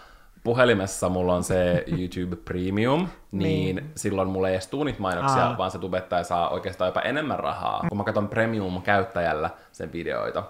[0.44, 3.92] puhelimessa mulla on se YouTube Premium, niin, niin.
[3.96, 5.58] silloin mulla ei edes tuu niitä mainoksia, Aa.
[5.58, 10.44] vaan se tubettaja saa oikeastaan jopa enemmän rahaa, kun mä katson Premium-käyttäjällä sen videoita.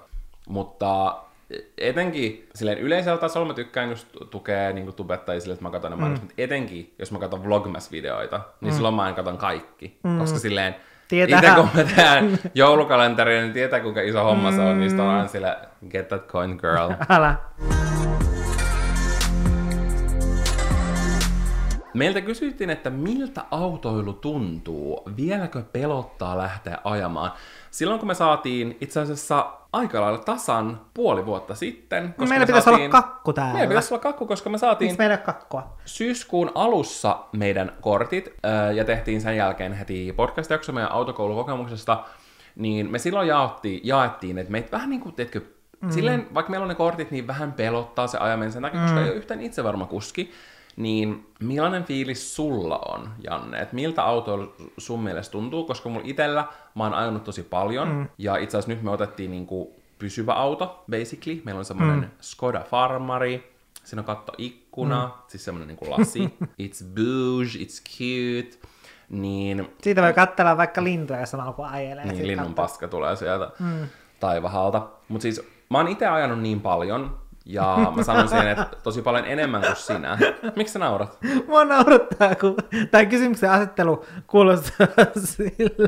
[0.50, 1.16] Mutta
[1.78, 5.98] etenkin silleen yleisellä tasolla mä tykkään just tukea niin tubettajia sille, että mä katson ne
[5.98, 6.04] mm.
[6.04, 8.76] mutta etenkin jos mä katson Vlogmas-videoita, niin mm.
[8.76, 10.20] silloin mä en katson kaikki, mm.
[10.20, 10.76] koska silleen
[11.08, 11.40] Tietää.
[11.40, 14.56] Itse kun mä teen joulukalenteria, niin tietää kuinka iso homma mm.
[14.56, 15.58] se on, niin on aina sille
[15.90, 16.92] get that coin girl.
[17.10, 17.36] Älä.
[21.94, 27.32] Meiltä kysyttiin, että miltä autoilu tuntuu, vieläkö pelottaa lähteä ajamaan.
[27.74, 32.08] Silloin kun me saatiin itse asiassa aika lailla tasan puoli vuotta sitten.
[32.08, 32.92] Koska Meillä me pitäisi saatiin...
[32.92, 33.54] olla kakku täällä.
[33.54, 35.78] Meillä pitäisi olla kakku, koska me saatiin meillä kakkua?
[35.86, 42.04] syyskuun alussa meidän kortit ää, ja tehtiin sen jälkeen heti podcast-jakso meidän autokoulukokemuksesta,
[42.56, 45.42] niin me silloin jaottiin, jaettiin, että meitä vähän niin kuin, teetkö,
[45.82, 45.92] mm.
[45.92, 48.86] silleen, vaikka meillä on ne kortit, niin vähän pelottaa se ajaminen sen takia, mm.
[48.86, 50.32] koska ei ole yhtään itsevarma kuski,
[50.76, 53.60] niin millainen fiilis sulla on, Janne?
[53.60, 55.64] Et miltä autoilu sun mielestä tuntuu?
[55.66, 58.08] Koska mulla itellä mä oon ajanut tosi paljon, mm.
[58.18, 61.42] ja itse asiassa nyt me otettiin niinku pysyvä auto, basically.
[61.46, 62.10] Meillä on semmoinen mm.
[62.22, 65.12] Skoda Farmari, siinä on katto ikkuna, mm.
[65.28, 66.38] siis semmoinen niinku lasi.
[66.64, 68.68] It's bouge, it's cute.
[69.10, 72.06] Niin, Siitä voi katsella vaikka lintuja samalla kun ajelee.
[72.06, 73.88] niin linnun paska tulee sieltä mm.
[74.20, 74.88] taivahalta.
[75.08, 79.26] Mutta siis mä oon itse ajanut niin paljon, ja mä sanon siihen, että tosi paljon
[79.26, 80.18] enemmän kuin sinä.
[80.56, 81.18] Miksi sä naurat?
[81.48, 82.56] Mua naurattaa, kun
[82.92, 84.88] tämä kysymyksen asettelu kuulostaa
[85.24, 85.84] siltä,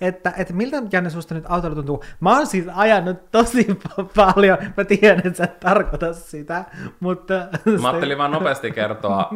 [0.00, 2.04] että, että miltä Janne susta nyt autolla tuntuu.
[2.20, 6.64] Mä oon siis ajanut tosi pa- paljon, mä tiedän, että sä et tarkoita sitä,
[7.00, 7.34] mutta...
[7.82, 9.30] Mä ajattelin vaan nopeasti kertoa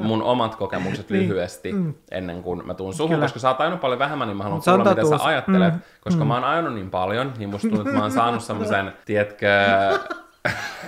[0.00, 1.74] mun omat kokemukset lyhyesti
[2.10, 3.16] ennen kuin mä tuun suhun, Niin.
[3.16, 3.24] Kyllä.
[3.24, 5.74] koska sä oot ajanut paljon vähemmän, niin mä haluan kuulla, mitä sä ajattelet.
[6.00, 9.46] Koska mä oon ajanut niin paljon, niin musta tuntuu, että mä oon saanut semmoisen, tiedätkö,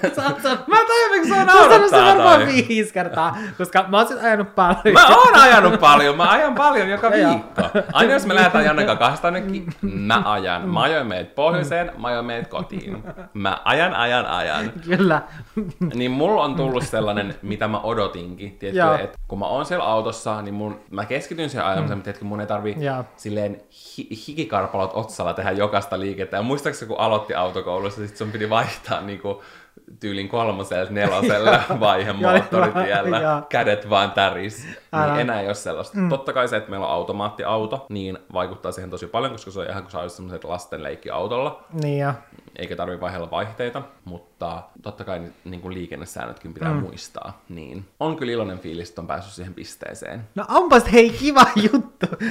[0.03, 0.11] Sä
[0.43, 2.47] san- Mä Mä oon sanonut naurattaa varmaan toi.
[2.69, 4.93] viisi kertaa, koska mä oon sit ajanut paljon.
[4.93, 7.63] Mä oon ajanut paljon, mä ajan paljon joka viikko.
[7.93, 10.69] Aina jos me lähdetään Janne kanssa kahdestaan jonnekin, mä ajan.
[10.69, 13.03] Mä ajoin meidät pohjoiseen, mä ajoin meidät kotiin.
[13.35, 14.73] Mä ajan, ajan, ajan.
[14.85, 15.23] Kyllä.
[15.95, 18.59] Niin mulla on tullut sellainen, mitä mä odotinkin.
[18.59, 18.95] Tiedätkö, Joo.
[18.95, 22.41] että kun mä oon siellä autossa, niin mun, mä keskityn siihen ajamiseen, mutta tiedätkö, mun
[22.41, 22.77] ei tarvi
[23.17, 23.61] silleen
[23.99, 26.37] hi- hikikarpalot otsalla tehdä jokaista liikettä.
[26.37, 29.43] Ja muistaakseni, kun aloitti autokoulussa, sit sun piti vaihtaa niinku
[30.01, 33.19] tyylin kolmoselle, neloselle vaihe moottoritiellä.
[33.21, 33.43] Joo.
[33.49, 34.67] Kädet vaan täris.
[34.93, 35.13] Älä.
[35.13, 35.99] Niin enää ei ole sellaista.
[35.99, 36.09] Mm.
[36.09, 39.71] Totta kai se, että meillä on automaattiauto, niin vaikuttaa siihen tosi paljon, koska se on
[39.71, 42.13] ihan kuin sä olisit semmoiset lasten leikkiautolla Niin jo.
[42.57, 46.81] eikä tarvi vaihella vaihteita, mutta totta kai niin kuin liikennesäännötkin pitää mm.
[46.81, 47.43] muistaa.
[47.49, 47.85] Niin.
[48.01, 50.29] On kyllä iloinen fiilis, että on päässyt siihen pisteeseen.
[50.35, 51.84] No onpas hei kiva juttu.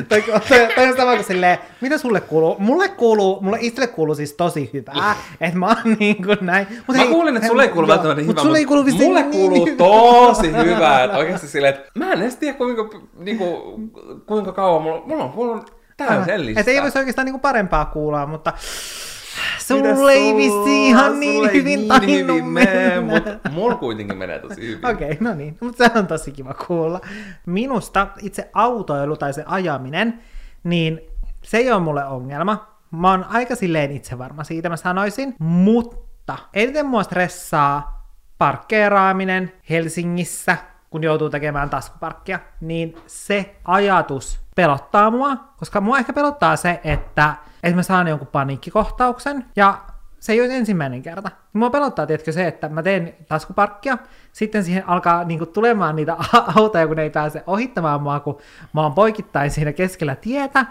[0.10, 2.56] Tai, tai, tai on sama kuin silleen, mitä sulle kuuluu?
[2.60, 6.68] Mulle kuuluu, mulle itselle kuuluu siis tosi hyvää, että mä oon niin kuin näin.
[6.88, 9.22] Mut Mä kuulin, että sulle ei kuulu välttämättä niin mut hyvä, sulle ei kuulu mulle
[9.22, 9.78] niin kuuluu hyvä.
[9.78, 11.04] tosi hyvää.
[11.04, 13.80] Että oikeasti silleen, että mä en edes tiedä kuinka, niinku,
[14.26, 16.60] kuinka kauan mulla, mulla on kuullut täydellistä.
[16.60, 18.54] Että ei voisi oikeastaan niinku parempaa kuulla, mutta
[19.60, 24.62] sulle ei vissi ihan niin hyvin niin tainnut hyvin mene, mutta mulla kuitenkin menee tosi
[24.62, 24.86] hyvin.
[24.86, 27.02] Okei, okay, no niin, mutta se on tosi kiva kuulla.
[27.46, 30.20] Minusta itse autoilu tai se ajaminen,
[30.64, 31.02] niin
[31.44, 32.68] se ei ole mulle ongelma.
[32.92, 40.58] Mä oon aika silleen itse varma siitä, mä sanoisin, mutta eniten mua stressaa parkkeeraaminen Helsingissä,
[40.90, 47.34] kun joutuu tekemään taskuparkkia, niin se ajatus pelottaa mua, koska mua ehkä pelottaa se, että,
[47.64, 49.82] että mä saan jonkun paniikkikohtauksen, ja
[50.20, 51.32] se ei ole ensimmäinen kerta.
[51.54, 53.98] Mua pelottaa, tiedätkö, se, että mä teen taskuparkkia,
[54.32, 56.18] sitten siihen alkaa niinku tulemaan niitä
[56.56, 58.38] autoja, kun ne ei pääse ohittamaan mua, kun
[58.74, 60.66] mä oon poikittain siinä keskellä tietä,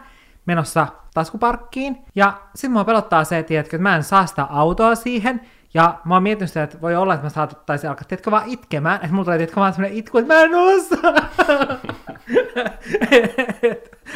[0.47, 5.41] menossa taskuparkkiin, ja sitten mua pelottaa se, tiedätkö, että mä en saa sitä autoa siihen,
[5.75, 8.97] ja mä oon miettinyt sitä, että voi olla, että mä saattaisin alkaa, tiedätkö, vaan itkemään,
[8.97, 11.15] että mulla tulee, tiedätkö, vaan semmoinen itku, että mä en osaa.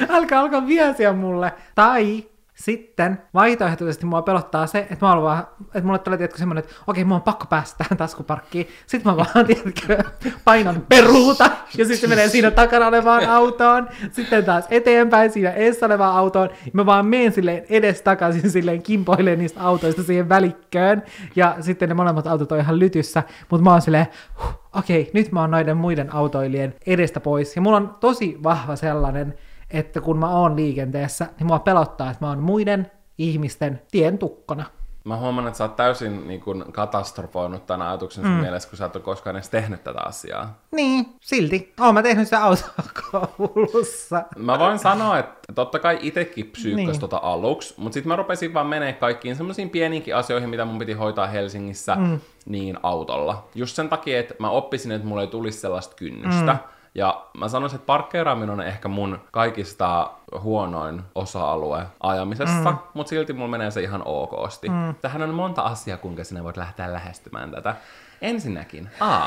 [0.17, 1.53] Älkää alkaa viesiä mulle.
[1.75, 2.25] Tai
[2.57, 7.05] sitten vaihtoehtoisesti mua pelottaa se, että, mä vaan, että mulle tulee tiedätkö semmoinen, että okei,
[7.05, 8.69] mua on pakko päästä tähän taskuparkkiin.
[8.87, 10.05] Sitten mä vaan, tiedätkö,
[10.45, 13.89] painan peruuta, ja sitten se menee siinä takana olevaan autoon.
[14.13, 16.49] Sitten taas eteenpäin siinä edessä olevaan autoon.
[16.65, 21.03] Ja mä vaan menen silleen edestakaisin silleen kimpoileen niistä autoista siihen välikköön.
[21.37, 23.23] Ja sitten ne molemmat autot on ihan lytyssä.
[23.51, 24.07] Mutta mä oon silleen,
[24.43, 27.57] huh, okei, nyt mä oon noiden muiden autoilien edestä pois.
[27.57, 29.35] Ja mulla on tosi vahva sellainen,
[29.79, 34.65] että kun mä oon liikenteessä, niin mua pelottaa, että mä oon muiden ihmisten tien tukkona.
[35.05, 38.41] Mä huomaan, että sä oot täysin niin kun, katastrofoinut tämän ajatuksen sun mm.
[38.41, 40.59] mielessä, kun sä et ole koskaan edes tehnyt tätä asiaa.
[40.73, 41.75] Niin, silti.
[41.81, 44.23] Oon mä tehnyt sitä autokoulussa.
[44.37, 47.01] Mä voin sanoa, että totta kai itekin psyykkäs Niin.
[47.01, 50.93] tota aluksi, mutta sitten mä rupesin vaan menee kaikkiin semmoisiin pieniinkin asioihin, mitä mun piti
[50.93, 52.21] hoitaa Helsingissä, mm.
[52.47, 53.49] niin autolla.
[53.55, 56.53] Just sen takia, että mä oppisin, että mulla ei tulisi sellaista kynnystä.
[56.53, 56.76] Mm.
[56.97, 62.79] Ja mä sanoisin, että parkkeeraaminen on ehkä mun kaikista huonoin osa-alue ajamisessa, mm.
[62.95, 64.69] mutta silti mulla menee se ihan okosti.
[64.69, 64.95] Mm.
[65.01, 67.77] Tähän on monta asiaa, kuinka sinä voit lähteä lähestymään tätä.
[68.23, 69.27] Ensinnäkin, A.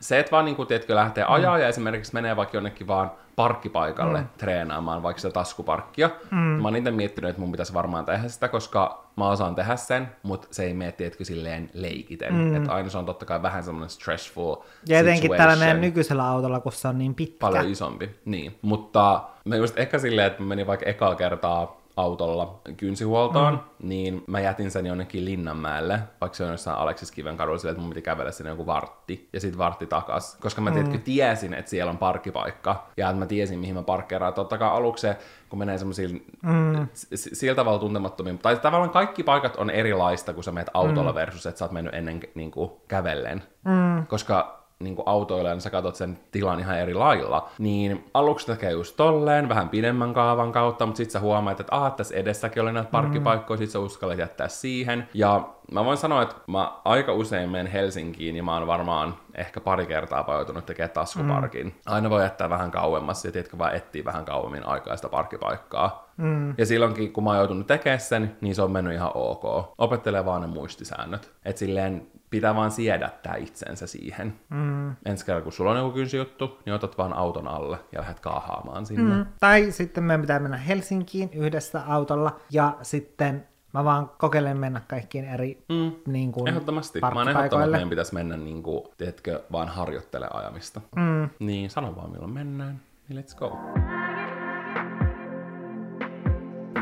[0.00, 1.62] se, että vaan niin kuin, tiedätkö, lähtee ajaa mm.
[1.62, 4.28] ja esimerkiksi menee vaikka jonnekin vaan parkkipaikalle mm.
[4.38, 6.10] treenaamaan, vaikka sitä taskuparkkia.
[6.30, 6.38] Mm.
[6.38, 10.08] Mä oon itse miettinyt, että mun pitäisi varmaan tehdä sitä, koska mä osaan tehdä sen,
[10.22, 12.34] mutta se ei mene, tiedätkö, silleen leikiten.
[12.34, 12.56] Mm.
[12.56, 14.56] Että aina se on totta kai vähän semmoinen stressful
[14.88, 17.38] Ja etenkin tällä meidän nykyisellä autolla, kun se on niin pitkä.
[17.38, 18.58] Paljon isompi, niin.
[18.62, 23.88] Mutta mä just ehkä silleen, että mä menin vaikka ekaa kertaa autolla kynsihuoltoon, mm.
[23.88, 27.80] niin mä jätin sen jonnekin Linnanmäelle, vaikka se on jossain Aleksis Kiven kadulla silleen, että
[27.82, 30.36] mun piti kävellä sinne joku vartti, ja sitten vartti takas.
[30.40, 31.00] Koska mä mm.
[31.00, 34.34] tiesin, että siellä on parkkipaikka, ja että mä tiesin, mihin mä parkkeeraan.
[34.34, 35.16] Totta kai aluksi se,
[35.48, 36.88] kun menee semmoisiin mm.
[37.14, 41.14] sillä tavalla tuntemattomiin, tai tavallaan kaikki paikat on erilaista, kun sä menet autolla mm.
[41.14, 43.42] versus, että sä oot mennyt ennen niin kuin, kävellen.
[43.64, 44.06] Mm.
[44.06, 47.48] Koska niin autoilla, niin sä katsot sen tilan ihan eri lailla.
[47.58, 51.92] Niin aluksi tekee just tolleen, vähän pidemmän kaavan kautta, mutta sitten sä huomaat, että ah,
[51.92, 53.62] tässä edessäkin oli näitä parkkipaikkoja, mm.
[53.62, 55.08] sit sä uskallat jättää siihen.
[55.14, 59.60] Ja mä voin sanoa, että mä aika usein menen Helsinkiin ja mä oon varmaan ehkä
[59.60, 61.66] pari kertaa joutunut tekemään taskuparkin.
[61.66, 61.72] Mm.
[61.86, 66.08] Aina voi jättää vähän kauemmas ja tiedätkö, vaan etsiä vähän kauemmin aikaista parkkipaikkaa.
[66.16, 66.54] Mm.
[66.58, 69.74] Ja silloinkin, kun mä oon joutunut tekemään sen, niin se on mennyt ihan ok.
[69.78, 71.30] Opettelee vaan ne muistisäännöt.
[71.44, 74.34] Että silleen pitää vaan siedättää itsensä siihen.
[74.48, 74.96] Mm.
[75.04, 78.86] Ensi kerralla, kun sulla on joku juttu, niin otat vaan auton alle ja lähdet kaahaamaan
[78.86, 79.14] sinne.
[79.14, 79.26] Mm.
[79.40, 85.24] Tai sitten meidän pitää mennä Helsinkiin yhdessä autolla ja sitten Mä vaan kokeilen mennä kaikkiin
[85.24, 86.12] eri mm.
[86.12, 87.00] niin kuin, Ehdottomasti.
[87.00, 90.80] Mä oon että meidän pitäisi mennä, niin kuin, tiedätkö, vaan harjoittele ajamista.
[90.96, 91.28] Mm.
[91.38, 92.80] Niin, sano vaan milloin mennään.
[93.08, 93.58] Niin let's go.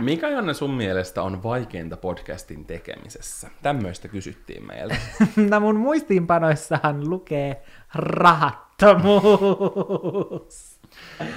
[0.06, 3.50] Mikä, Janne, sun mielestä on vaikeinta podcastin tekemisessä?
[3.62, 4.96] Tämmöistä kysyttiin meiltä.
[5.50, 7.62] no mun muistiinpanoissahan lukee
[7.94, 9.10] rahattomuus.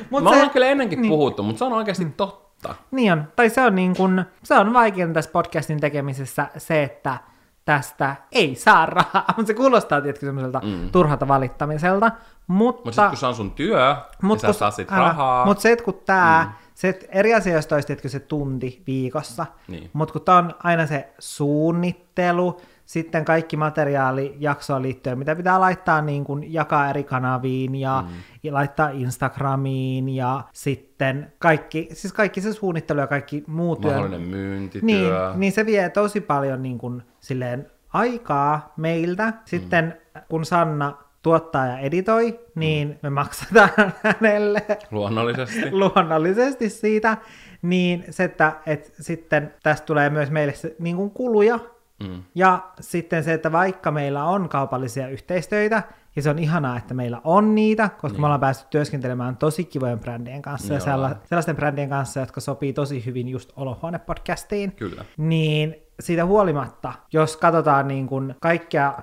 [0.10, 0.36] Mut Mä se...
[0.36, 1.10] ollaan kyllä ennenkin niin.
[1.10, 2.14] puhuttu, mutta se on oikeasti mm.
[2.14, 2.76] totta.
[2.92, 3.24] Niin on.
[3.36, 7.18] Tai se on, niin kun, se on vaikeinta tässä podcastin tekemisessä se, että
[7.66, 9.34] tästä ei saa rahaa.
[9.46, 10.90] se kuulostaa tietysti semmoiselta mm.
[10.92, 12.12] turhalta valittamiselta.
[12.48, 15.46] Mutta Mut sit, kun se on sun työ, mut niin sä saat sit rahaa.
[15.46, 19.90] Mutta se, että kun tää, mm se eri asia, jos toisi se tunti viikossa, niin.
[19.94, 26.02] mutta kun tämä on aina se suunnittelu, sitten kaikki materiaali jaksoon liittyen, mitä pitää laittaa
[26.02, 28.16] niin kuin jakaa eri kanaviin ja, mm.
[28.44, 33.92] ja laittaa Instagramiin ja sitten kaikki, siis kaikki se suunnittelu ja kaikki muu työ.
[33.92, 34.86] Mahdollinen myyntityö.
[34.86, 39.34] Niin, niin se vie tosi paljon niin kuin, silleen aikaa meiltä.
[39.46, 40.22] Sitten mm.
[40.30, 42.96] kun Sanna tuottaa ja editoi, niin mm.
[43.04, 43.70] me maksataan
[44.04, 44.66] hänelle.
[44.92, 45.72] Luonnollisesti.
[45.82, 47.18] luonnollisesti siitä.
[47.62, 51.60] Niin se, että, että sitten tästä tulee myös meille se, niin kuin kuluja.
[52.08, 52.24] Mm.
[52.36, 55.84] Ja sitten se, että vaikka meillä on kaupallisia yhteistöitä,
[56.16, 58.22] ja se on ihanaa, että meillä on niitä, koska niin.
[58.22, 62.74] me ollaan päästy työskentelemään tosi kivojen brändien kanssa niin ja sellaisten brändien kanssa, jotka sopii
[62.74, 64.72] tosi hyvin just Olohuone-podcastiin.
[64.76, 65.06] Kyllä.
[65.18, 68.94] Niin siitä huolimatta, jos katsotaan niin kuin kaikkea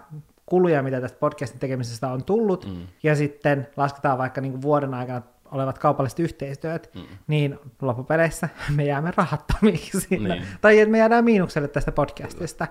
[0.46, 2.86] kuluja, mitä tästä podcastin tekemisestä on tullut, mm.
[3.02, 7.02] ja sitten lasketaan vaikka niin kuin vuoden aikana olevat kaupalliset yhteistyöt, mm.
[7.26, 10.06] niin loppupeleissä me jäämme rahattomiksi.
[10.10, 10.42] Niin.
[10.60, 12.66] tai että me jäädään miinukselle tästä podcastista.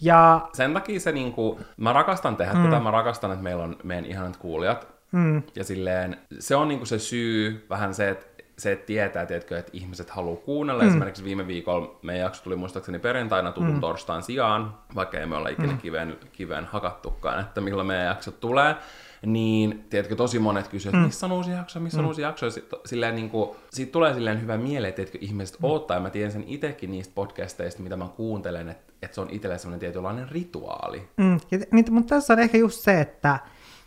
[0.00, 0.48] Ja...
[0.52, 2.64] Sen takia se, niin kuin, mä rakastan tehdä mm.
[2.64, 5.42] tätä, mä rakastan, että meillä on meidän ihanat kuulijat, mm.
[5.54, 9.58] ja silleen, se on niin kuin se syy, vähän se, että se, että tietää, tiedätkö,
[9.58, 10.82] että ihmiset haluaa kuunnella.
[10.82, 10.88] Mm.
[10.88, 13.80] Esimerkiksi viime viikolla meidän jakso tuli muistaakseni perjantaina tutun mm.
[13.80, 15.78] torstain sijaan, vaikka ei me olla ikinä mm.
[15.78, 18.76] kiveen, kiveen hakattukaan, että milloin meidän jaksot tulee.
[19.26, 21.06] Niin, tiedätkö, tosi monet kysyvät, että mm.
[21.06, 22.08] missä on uusi jakso, missä on mm.
[22.08, 22.46] uusi jakso.
[22.46, 25.64] Ja sit, silleen, niin kuin, siitä tulee silleen hyvä miele, että ihmiset mm.
[25.64, 29.30] odottaa, ja mä tiedän sen itsekin niistä podcasteista, mitä mä kuuntelen, että, että se on
[29.30, 31.08] itselle sellainen tietynlainen rituaali.
[31.16, 31.40] Mm.
[31.50, 33.38] Ja, niin, mutta tässä on ehkä just se, että,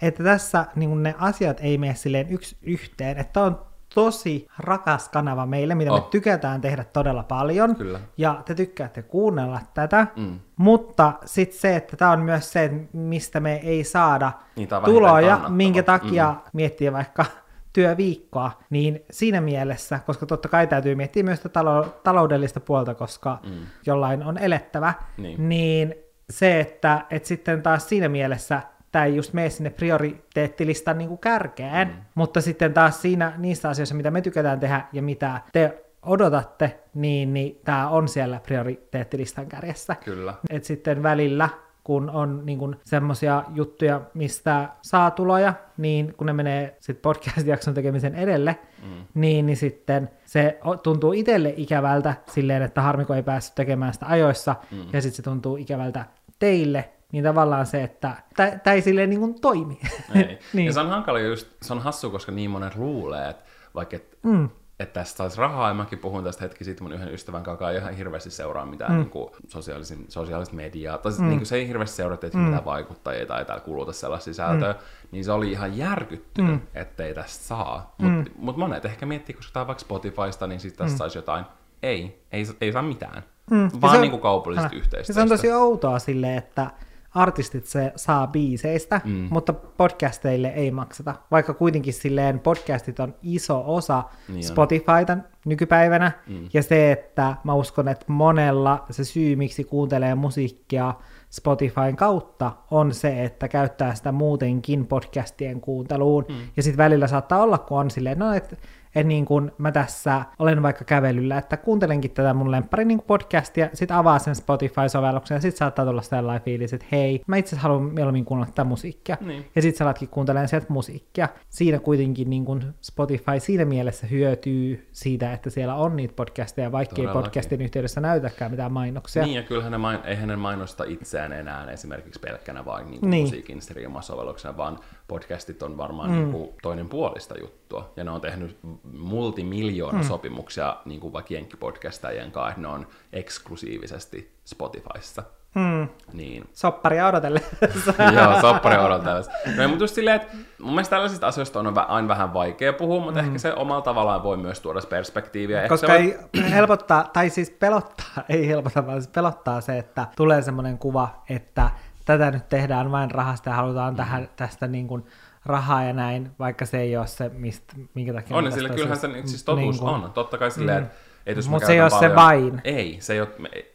[0.02, 5.46] että tässä niin ne asiat ei mene silleen yksi yhteen, että on tosi rakas kanava
[5.46, 6.04] meille, mitä oh.
[6.04, 7.76] me tykätään tehdä todella paljon.
[7.76, 8.00] Kyllä.
[8.18, 10.08] Ja te tykkäätte kuunnella tätä.
[10.16, 10.40] Mm.
[10.58, 15.84] Mutta sitten se, että tämä on myös se, mistä me ei saada niin, tuloja, minkä
[15.84, 16.40] takia mm.
[16.54, 17.26] miettiä vaikka
[17.74, 23.52] työviikkoa, niin siinä mielessä, koska totta kai täytyy miettiä myös talo- taloudellista puolta, koska mm.
[23.86, 25.96] jollain on elettävä, niin, niin
[26.30, 31.20] se, että, että sitten taas siinä mielessä tämä ei just mene sinne prioriteettilistan niin kuin
[31.20, 31.94] kärkeen, mm.
[32.16, 37.34] mutta sitten taas siinä niissä asioissa, mitä me tykätään tehdä ja mitä te odotatte, niin,
[37.34, 39.96] niin tämä on siellä prioriteettilistan kärjessä.
[40.06, 40.34] Kyllä.
[40.50, 41.50] Et sitten välillä,
[41.84, 48.16] kun on niin semmoisia juttuja, mistä saa tuloja, niin kun ne menee sit podcast-jakson tekemisen
[48.16, 49.06] edelle, mm.
[49.14, 54.56] niin, niin sitten se tuntuu itselle ikävältä silleen, että harmiko ei päässyt tekemään sitä ajoissa,
[54.72, 54.78] mm.
[54.94, 56.06] ja sitten se tuntuu ikävältä
[56.40, 59.80] teille, niin tavallaan se, että tämä ei silleen niin kuin toimi.
[60.16, 60.40] Ei.
[60.54, 60.66] niin.
[60.66, 63.44] Ja se on hankala just, se on hassu, koska niin monet luulee, että
[63.76, 64.50] vaikka et, mm.
[64.80, 67.72] että tästä saisi rahaa, ja mäkin puhuin tästä hetki sitten mun yhden ystävän kanssa, joka
[67.72, 68.98] ei ihan hirveästi seuraa mitään mm.
[68.98, 71.28] niin kuin, sosiaalisen, sosiaalista mediaa, tai mm.
[71.28, 72.44] niin kuin, se ei hirveästi seuraa että mm.
[72.44, 74.80] mitään vaikuttajia tai täällä kuluta sellaista sisältöä, mm.
[75.12, 76.68] niin se oli ihan järkyttynyt, mm.
[76.74, 77.96] ettei tästä saa.
[77.98, 78.36] Mutta mm.
[78.38, 80.98] mut monet ehkä miettii, koska tämä on vaikka Spotifysta, niin sitten tästä mm.
[80.98, 81.46] saisi jotain.
[81.84, 83.24] Ei, ei, ei saa mitään.
[83.52, 83.70] Mm.
[83.82, 85.14] Vaan on, niin kuin kaupallisesta yhteistyöstä.
[85.14, 86.72] Se on tosi outoa silleen, että
[87.16, 89.28] artistit se saa biiseistä, mm.
[89.30, 91.16] mutta podcasteille ei makseta.
[91.32, 96.12] Vaikka kuitenkin silleen podcastit on iso osa niin Spotifyta nykypäivänä.
[96.28, 96.50] Mm.
[96.54, 100.94] Ja se, että mä uskon, että monella se syy, miksi kuuntelee musiikkia
[101.30, 106.26] Spotifyn kautta, on se, että käyttää sitä muutenkin podcastien kuunteluun.
[106.30, 106.36] Mm.
[106.58, 108.56] Ja sitten välillä saattaa olla, kun on silleen, no, että
[108.96, 113.70] että niin kun mä tässä olen vaikka kävelyllä, että kuuntelenkin tätä mun lemppari niin podcastia,
[113.74, 117.68] sit avaa sen Spotify-sovelluksen ja sit saattaa tulla sellainen fiilis, että hei, mä itse asiassa
[117.68, 119.18] haluan mieluummin kuunnella tätä musiikkia.
[119.22, 119.46] Niin.
[119.56, 121.30] Ja sit sä alatkin kuuntelemaan sieltä musiikkia.
[121.50, 127.02] Siinä kuitenkin niin kun Spotify siinä mielessä hyötyy siitä, että siellä on niitä podcasteja, vaikka
[127.02, 129.24] ei podcastin yhteydessä näytäkään mitään mainoksia.
[129.24, 133.24] Niin, ja kyllähän ne main, eihän ne mainosta itseään enää esimerkiksi pelkkänä vain niin niin.
[133.24, 134.80] musiikin streamasovelluksena, vaan
[135.12, 136.16] podcastit on varmaan mm.
[136.16, 137.94] niin kuin toinen puolista juttua.
[137.96, 138.58] Ja ne on tehnyt
[138.98, 140.04] multimiljoona mm.
[140.04, 145.24] sopimuksia niin kuin vaikka jenkkipodcastajien kanssa, että ne on eksklusiivisesti Spotifyssa.
[145.60, 145.88] Hmm.
[146.14, 146.50] Niin.
[146.54, 147.42] Sopparia odotelle.
[148.16, 149.22] Joo, sopparia odotelle.
[149.58, 153.20] No, mutta just silleen, että mun mielestä tällaisista asioista on aina vähän vaikea puhua, mutta
[153.20, 153.28] hmm.
[153.28, 155.68] ehkä se omalla tavallaan voi myös tuoda perspektiiviä.
[155.68, 156.18] Koska se ei
[156.56, 161.70] helpottaa, tai siis pelottaa, ei helpota, vaan siis pelottaa se, että tulee semmoinen kuva, että
[162.06, 163.98] tätä nyt tehdään vain rahasta ja halutaan mm.
[163.98, 165.06] tähän, tästä niin kuin
[165.46, 168.38] rahaa ja näin, vaikka se ei ole se, mistä, minkä takia...
[168.38, 170.12] On, sillä kyllähän se siis totuus niin kuin, on.
[170.12, 170.90] Totta kai silleen, mm.
[171.26, 172.12] että mutta se ei ole paljon...
[172.12, 172.62] se vain.
[172.64, 173.30] Ei, se ei ole,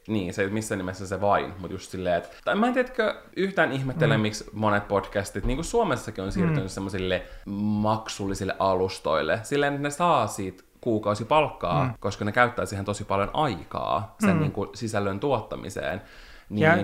[0.09, 2.29] niin, se ei ole missään nimessä se vain, mutta just silleen, että...
[2.45, 4.21] Tai mä en tiedätkö yhtään ihmettele, mm.
[4.21, 6.69] miksi monet podcastit, niin kuin Suomessakin on siirtynyt mm.
[6.69, 11.95] semmoisille maksullisille alustoille, silleen, että ne saa siitä kuukausipalkkaa, mm.
[12.01, 14.41] koska ne käyttää siihen tosi paljon aikaa sen mm.
[14.41, 16.03] niin kuin, sisällön tuottamiseen.
[16.49, 16.77] Niin, ja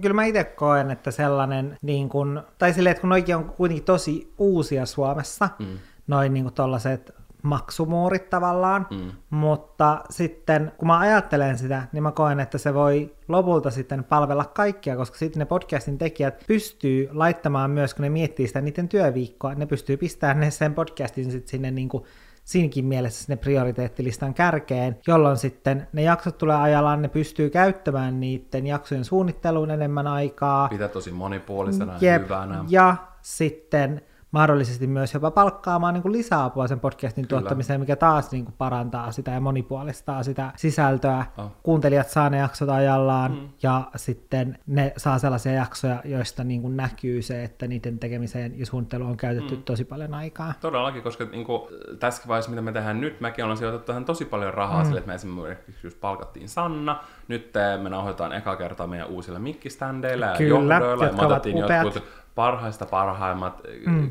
[0.00, 3.84] kyllä mä itse koen, että sellainen, niin kun, tai silleen, että kun noikin on kuitenkin
[3.84, 5.66] tosi uusia Suomessa, mm.
[6.06, 9.12] noin niin tollaset maksumuurit tavallaan, mm.
[9.30, 14.44] mutta sitten kun mä ajattelen sitä, niin mä koen, että se voi lopulta sitten palvella
[14.44, 19.54] kaikkia, koska sitten ne podcastin tekijät pystyy laittamaan myös, kun ne miettii sitä niiden työviikkoa,
[19.54, 22.04] ne pystyy pistämään ne sen podcastin sitten sinne niin kuin
[22.44, 28.66] siinäkin mielessä sinne prioriteettilistan kärkeen, jolloin sitten ne jaksot tulee ajallaan, ne pystyy käyttämään niiden
[28.66, 30.68] jaksojen suunnitteluun enemmän aikaa.
[30.68, 32.64] Pitää tosi monipuolisena ja hyvänä.
[32.68, 34.02] Ja sitten
[34.32, 37.40] mahdollisesti myös jopa palkkaamaan niin kuin lisäapua sen podcastin Kyllä.
[37.40, 41.24] tuottamiseen, mikä taas niin kuin parantaa sitä ja monipuolistaa sitä sisältöä.
[41.38, 41.50] Oh.
[41.62, 43.48] Kuuntelijat saa ne jaksot ajallaan mm.
[43.62, 48.66] ja sitten ne saa sellaisia jaksoja, joista niin kuin näkyy se, että niiden tekemiseen ja
[48.66, 49.62] suunnitteluun on käytetty mm.
[49.62, 50.54] tosi paljon aikaa.
[50.60, 51.62] Todellakin, koska niin kuin,
[52.00, 54.86] tässä vaiheessa, mitä me tehdään nyt, mäkin olen sijoitettu tähän tosi paljon rahaa mm.
[54.86, 60.26] sille, että me esimerkiksi just palkattiin Sanna, nyt me nauhoitetaan eka kertaa meidän uusilla mikkiständeillä
[60.26, 62.04] ja Kyllä, johdoilla, ja me otettiin jotkut
[62.34, 64.10] parhaista parhaimmat mm.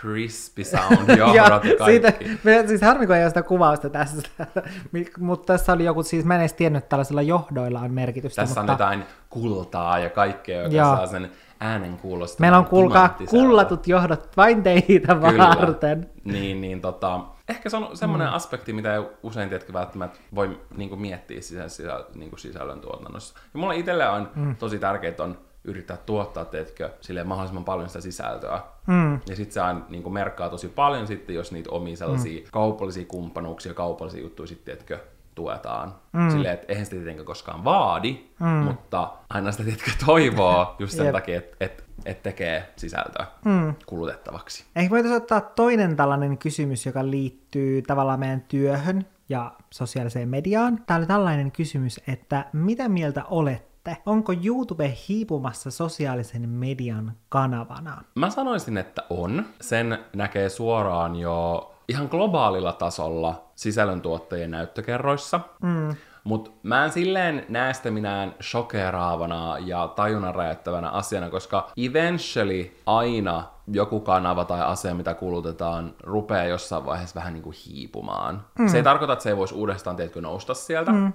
[0.00, 1.84] crispy sound johdot ja, ja.
[1.84, 2.12] Siitä,
[2.44, 4.22] me, siis harmi, kun ei ole sitä kuvausta tässä,
[5.18, 8.42] mutta tässä oli joku, siis mä en edes tiennyt, että tällaisilla johdoilla on merkitystä.
[8.42, 8.72] Tässä mutta...
[8.72, 10.84] on jotain kultaa ja kaikkea, joka ja.
[10.84, 11.30] saa sen
[11.64, 12.40] äänen kuulostaa.
[12.40, 16.10] Meillä on kuulkaa kullatut johdot vain teitä varten.
[16.24, 18.34] Niin, niin tota, ehkä se on semmoinen mm.
[18.34, 22.80] aspekti, mitä ei usein tietkö välttämättä voi niin kuin, miettiä sisä, sisä, niin kuin sisällön
[22.80, 23.34] tuotannossa.
[23.54, 24.56] Ja mulle itselle on mm.
[24.56, 28.60] tosi tärkeää on yrittää tuottaa, teetkö, sille mahdollisimman paljon sitä sisältöä.
[28.86, 29.12] Mm.
[29.12, 32.46] Ja sitten se on, niin kuin merkkaa tosi paljon sitten, jos niitä omia sellaisia mm.
[32.52, 34.98] kaupallisia kumppanuuksia, kaupallisia juttuja sitten, teetkö,
[35.34, 35.94] tuetaan.
[36.12, 36.30] Mm.
[36.30, 38.46] Silleen, että eihän sitä tietenkään koskaan vaadi, mm.
[38.46, 43.74] mutta aina sitä tietkö toivoo just sen takia, että et, et tekee sisältöä mm.
[43.86, 44.64] kulutettavaksi.
[44.76, 50.78] Ehkä voitaisiin ottaa toinen tällainen kysymys, joka liittyy tavallaan meidän työhön ja sosiaaliseen mediaan.
[50.86, 58.04] Tämä oli tällainen kysymys, että mitä mieltä olet sitten, onko YouTube hiipumassa sosiaalisen median kanavana?
[58.14, 59.44] Mä sanoisin, että on.
[59.60, 65.40] Sen näkee suoraan jo ihan globaalilla tasolla sisällöntuottajien näyttökerroissa.
[65.62, 65.96] Mm.
[66.24, 73.44] Mutta mä en silleen näe sitä minään shokeraavana ja tajunnan räjättävänä asiana, koska eventually aina
[73.68, 78.44] joku kanava tai asia, mitä kulutetaan, rupeaa jossain vaiheessa vähän niin kuin hiipumaan.
[78.58, 78.68] Mm.
[78.68, 80.92] Se ei tarkoita, että se ei voisi uudestaan, tiedätkö, nousta sieltä.
[80.92, 81.12] Mm.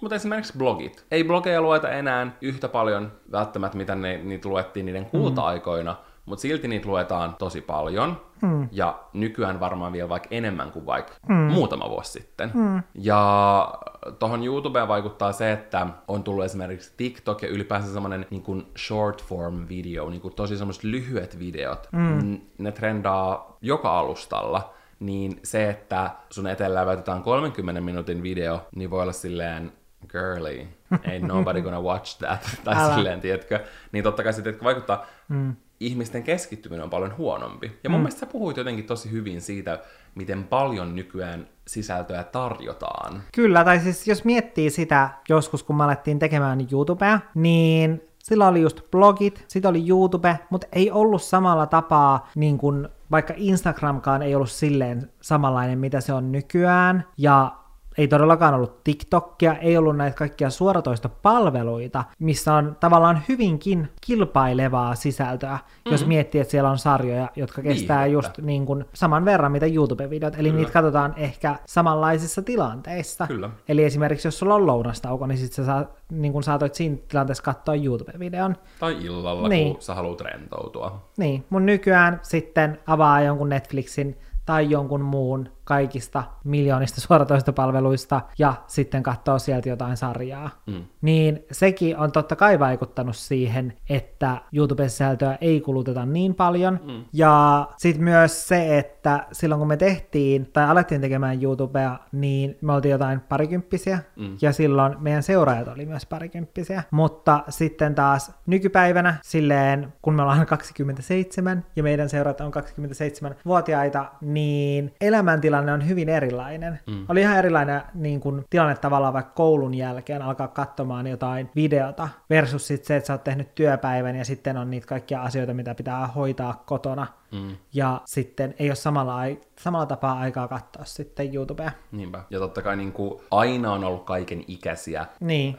[0.00, 1.06] Mutta esimerkiksi blogit.
[1.10, 6.09] Ei blogeja lueta enää yhtä paljon välttämättä, mitä ne, niitä luettiin niiden kulta-aikoina, mm.
[6.24, 8.20] Mutta silti niitä luetaan tosi paljon.
[8.42, 8.68] Mm.
[8.72, 11.34] Ja nykyään varmaan vielä vaikka enemmän kuin vaikka mm.
[11.34, 12.50] muutama vuosi sitten.
[12.54, 12.82] Mm.
[12.94, 13.74] Ja
[14.18, 19.68] tuohon YouTubeen vaikuttaa se, että on tullut esimerkiksi TikTok ja ylipäänsä semmoinen niin short form
[19.68, 21.88] video, niin kuin tosi semmoiset lyhyet videot.
[21.92, 22.40] Mm.
[22.58, 29.02] Ne trendaa joka alustalla niin se, että sun eteen läväytetään 30 minuutin video, niin voi
[29.02, 29.72] olla silleen,
[30.08, 32.94] girly, ain't nobody gonna watch that, tai Älä.
[32.94, 35.56] silleen, tiedätkö, niin totta kai että vaikuttaa, mm.
[35.80, 37.78] Ihmisten keskittyminen on paljon huonompi.
[37.84, 38.02] Ja mun mm.
[38.02, 39.78] mielestä sä puhuit jotenkin tosi hyvin siitä,
[40.14, 43.22] miten paljon nykyään sisältöä tarjotaan.
[43.34, 48.60] Kyllä, tai siis jos miettii sitä joskus, kun me alettiin tekemään YouTubea, niin sillä oli
[48.60, 54.34] just blogit, sitten oli YouTube, mutta ei ollut samalla tapaa niin kuin vaikka Instagramkaan ei
[54.34, 57.52] ollut silleen samanlainen, mitä se on nykyään, ja
[58.00, 65.52] ei todellakaan ollut TikTokia, ei ollut näitä kaikkia suoratoistopalveluita, missä on tavallaan hyvinkin kilpailevaa sisältöä,
[65.54, 65.92] mm-hmm.
[65.92, 68.12] jos miettii, että siellä on sarjoja, jotka kestää Viihdettä.
[68.28, 70.56] just niin kuin saman verran mitä YouTube-videot, eli Kyllä.
[70.60, 73.26] niitä katsotaan ehkä samanlaisissa tilanteissa.
[73.26, 73.50] Kyllä.
[73.68, 77.42] Eli esimerkiksi jos sulla on lounastauko, niin sit sä saa, niin kun saatoit siinä tilanteessa
[77.42, 78.56] katsoa YouTube-videon.
[78.80, 79.72] Tai illalla, Niin.
[79.72, 81.00] kun sä haluat rentoutua.
[81.16, 89.02] Niin, mun nykyään sitten avaa jonkun Netflixin tai jonkun muun kaikista miljoonista suoratoistopalveluista ja sitten
[89.02, 90.50] katsoo sieltä jotain sarjaa.
[90.66, 90.84] Mm.
[91.02, 96.80] Niin sekin on totta kai vaikuttanut siihen, että YouTube-sisältöä ei kuluteta niin paljon.
[96.86, 97.04] Mm.
[97.12, 102.72] Ja sitten myös se, että silloin kun me tehtiin tai alettiin tekemään YouTubea, niin me
[102.72, 104.36] oltiin jotain parikymppisiä mm.
[104.42, 106.82] ja silloin meidän seuraajat oli myös parikymppisiä.
[106.90, 114.94] Mutta sitten taas nykypäivänä silleen, kun me ollaan 27 ja meidän seuraajat on 27-vuotiaita, niin
[115.00, 116.80] elämäntilanne on hyvin erilainen.
[116.86, 117.06] Mm.
[117.08, 122.66] Oli ihan erilainen niin kuin, tilanne tavallaan vaikka koulun jälkeen alkaa katsomaan jotain videota versus
[122.66, 126.06] sit se, että sä oot tehnyt työpäivän ja sitten on niitä kaikkia asioita, mitä pitää
[126.06, 127.06] hoitaa kotona.
[127.32, 127.56] Mm.
[127.74, 129.16] Ja sitten ei ole samalla,
[129.58, 131.70] samalla tapaa aikaa katsoa sitten YouTubea.
[131.92, 132.22] Niinpä.
[132.30, 135.56] Ja totta kai niin kuin, aina on ollut kaiken ikäisiä Niin.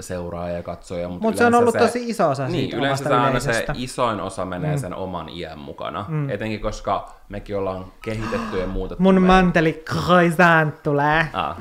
[0.00, 1.08] Seuraajia ja katsoja.
[1.08, 3.66] Mutta Mut se on ollut tosi iso osa Niin, siitä yleensä omasta se aina se
[3.74, 4.80] isoin osa menee mm.
[4.80, 6.04] sen oman iän mukana.
[6.08, 6.30] Mm.
[6.30, 9.02] Etenkin koska mekin ollaan kehitetty ja muutettu.
[9.02, 11.26] Mun meidän- manteli croissant tulee.
[11.32, 11.56] Ah.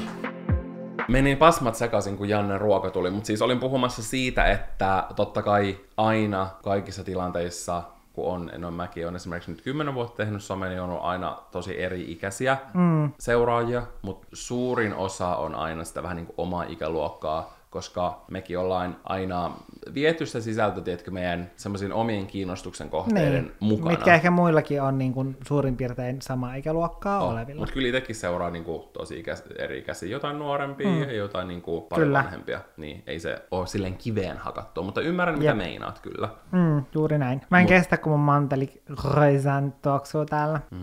[1.08, 5.78] Menin pasmat sekaisin, kun Janne ruoka tuli, mutta siis olin puhumassa siitä, että totta kai
[5.98, 10.82] aina kaikissa tilanteissa, kun on, no mäkin olen esimerkiksi nyt 10 vuotta tehnyt somea, niin
[10.82, 13.12] on ollut aina tosi eri ikäisiä mm.
[13.20, 18.98] seuraajia, mutta suurin osa on aina sitä vähän niin kuin omaa ikäluokkaa, koska mekin ollaan
[19.04, 19.52] aina
[19.94, 23.52] viety sitä sisältöä, tiedätkö, meidän semmoisiin omien kiinnostuksen kohteiden Niin.
[23.60, 23.90] mukana.
[23.92, 27.60] Mitkä ehkä muillakin on niin kuin suurin piirtein samaa ikäluokkaa Oh, olevilla.
[27.60, 31.02] Mutta kyllä itsekin seuraa niinku tosi ikäs, eri ikäisiä, jotain nuorempia mm.
[31.02, 32.24] ja jotain niinku paljon Kyllä.
[32.24, 32.62] vanhempia.
[32.78, 35.58] Niin ei se ole silleen kiveen hakattua, mutta ymmärrän mitä Jep.
[35.58, 36.30] meinaat kyllä.
[36.52, 37.42] Mm, juuri näin.
[37.50, 40.60] Mä en Mut- kestä, kun mun manteli croissant tuoksuu täällä.
[40.72, 40.78] Mm.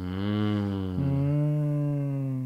[0.99, 1.97] Mm.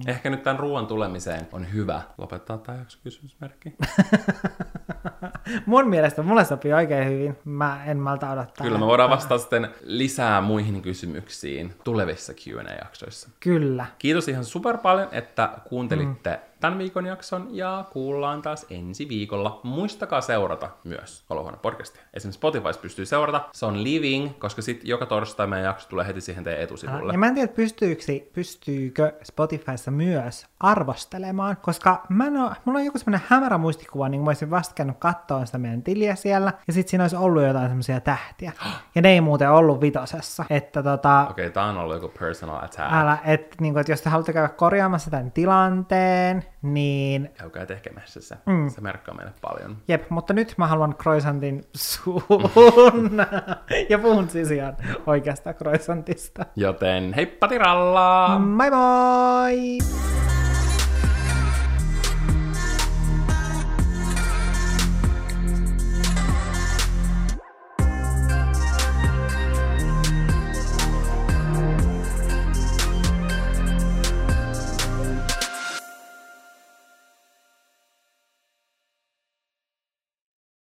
[0.07, 3.75] Ehkä nyt tämän ruoan tulemiseen on hyvä lopettaa tämä jakso kysymysmerkki.
[5.67, 7.39] Mun mielestä mulle sopii oikein hyvin.
[7.45, 8.65] Mä en malta odottaa.
[8.67, 13.29] Kyllä me voidaan vastata sitten lisää muihin kysymyksiin tulevissa Q&A-jaksoissa.
[13.41, 13.87] Kyllä.
[13.99, 16.52] Kiitos ihan super paljon, että kuuntelitte mm.
[16.63, 19.61] Tämän viikon jakson ja kuullaan taas ensi viikolla.
[19.63, 22.03] Muistakaa seurata myös Olohuone podcastia.
[22.15, 23.49] Esimerkiksi Spotifys pystyy seurata.
[23.53, 27.13] Se on living, koska sitten joka torstai meidän jakso tulee heti siihen teidän etusivulle.
[27.13, 28.03] Ja mä en tiedä, pystyykö,
[28.33, 34.21] pystyykö Spotifyssa myös arvostelemaan, koska mä en oo, mulla on joku semmoinen hämärä muistikuva, niin
[34.21, 37.69] mä olisin vasta käynyt kattoon sitä meidän tiliä siellä, ja sitten siinä olisi ollut jotain
[37.69, 38.53] semmoisia tähtiä.
[38.95, 40.45] Ja ne ei muuten ollut vitosessa.
[40.51, 42.93] Että tota, Okei, okay, tää on ollut joku personal attack.
[42.93, 48.21] älä, et, niin kuin, että jos te haluatte käydä korjaamassa tämän tilanteen, niin Käykää tekemässä
[48.21, 48.37] se.
[48.47, 48.69] Mm.
[48.69, 49.77] Se merkkaa meille paljon.
[49.89, 53.11] Jep, mutta nyt mä haluan croissantin suun.
[53.89, 56.47] ja puhun siis ihan oikeasta croissantista.
[56.57, 58.39] Joten heippa tirallaa!
[58.39, 59.79] Moi moi!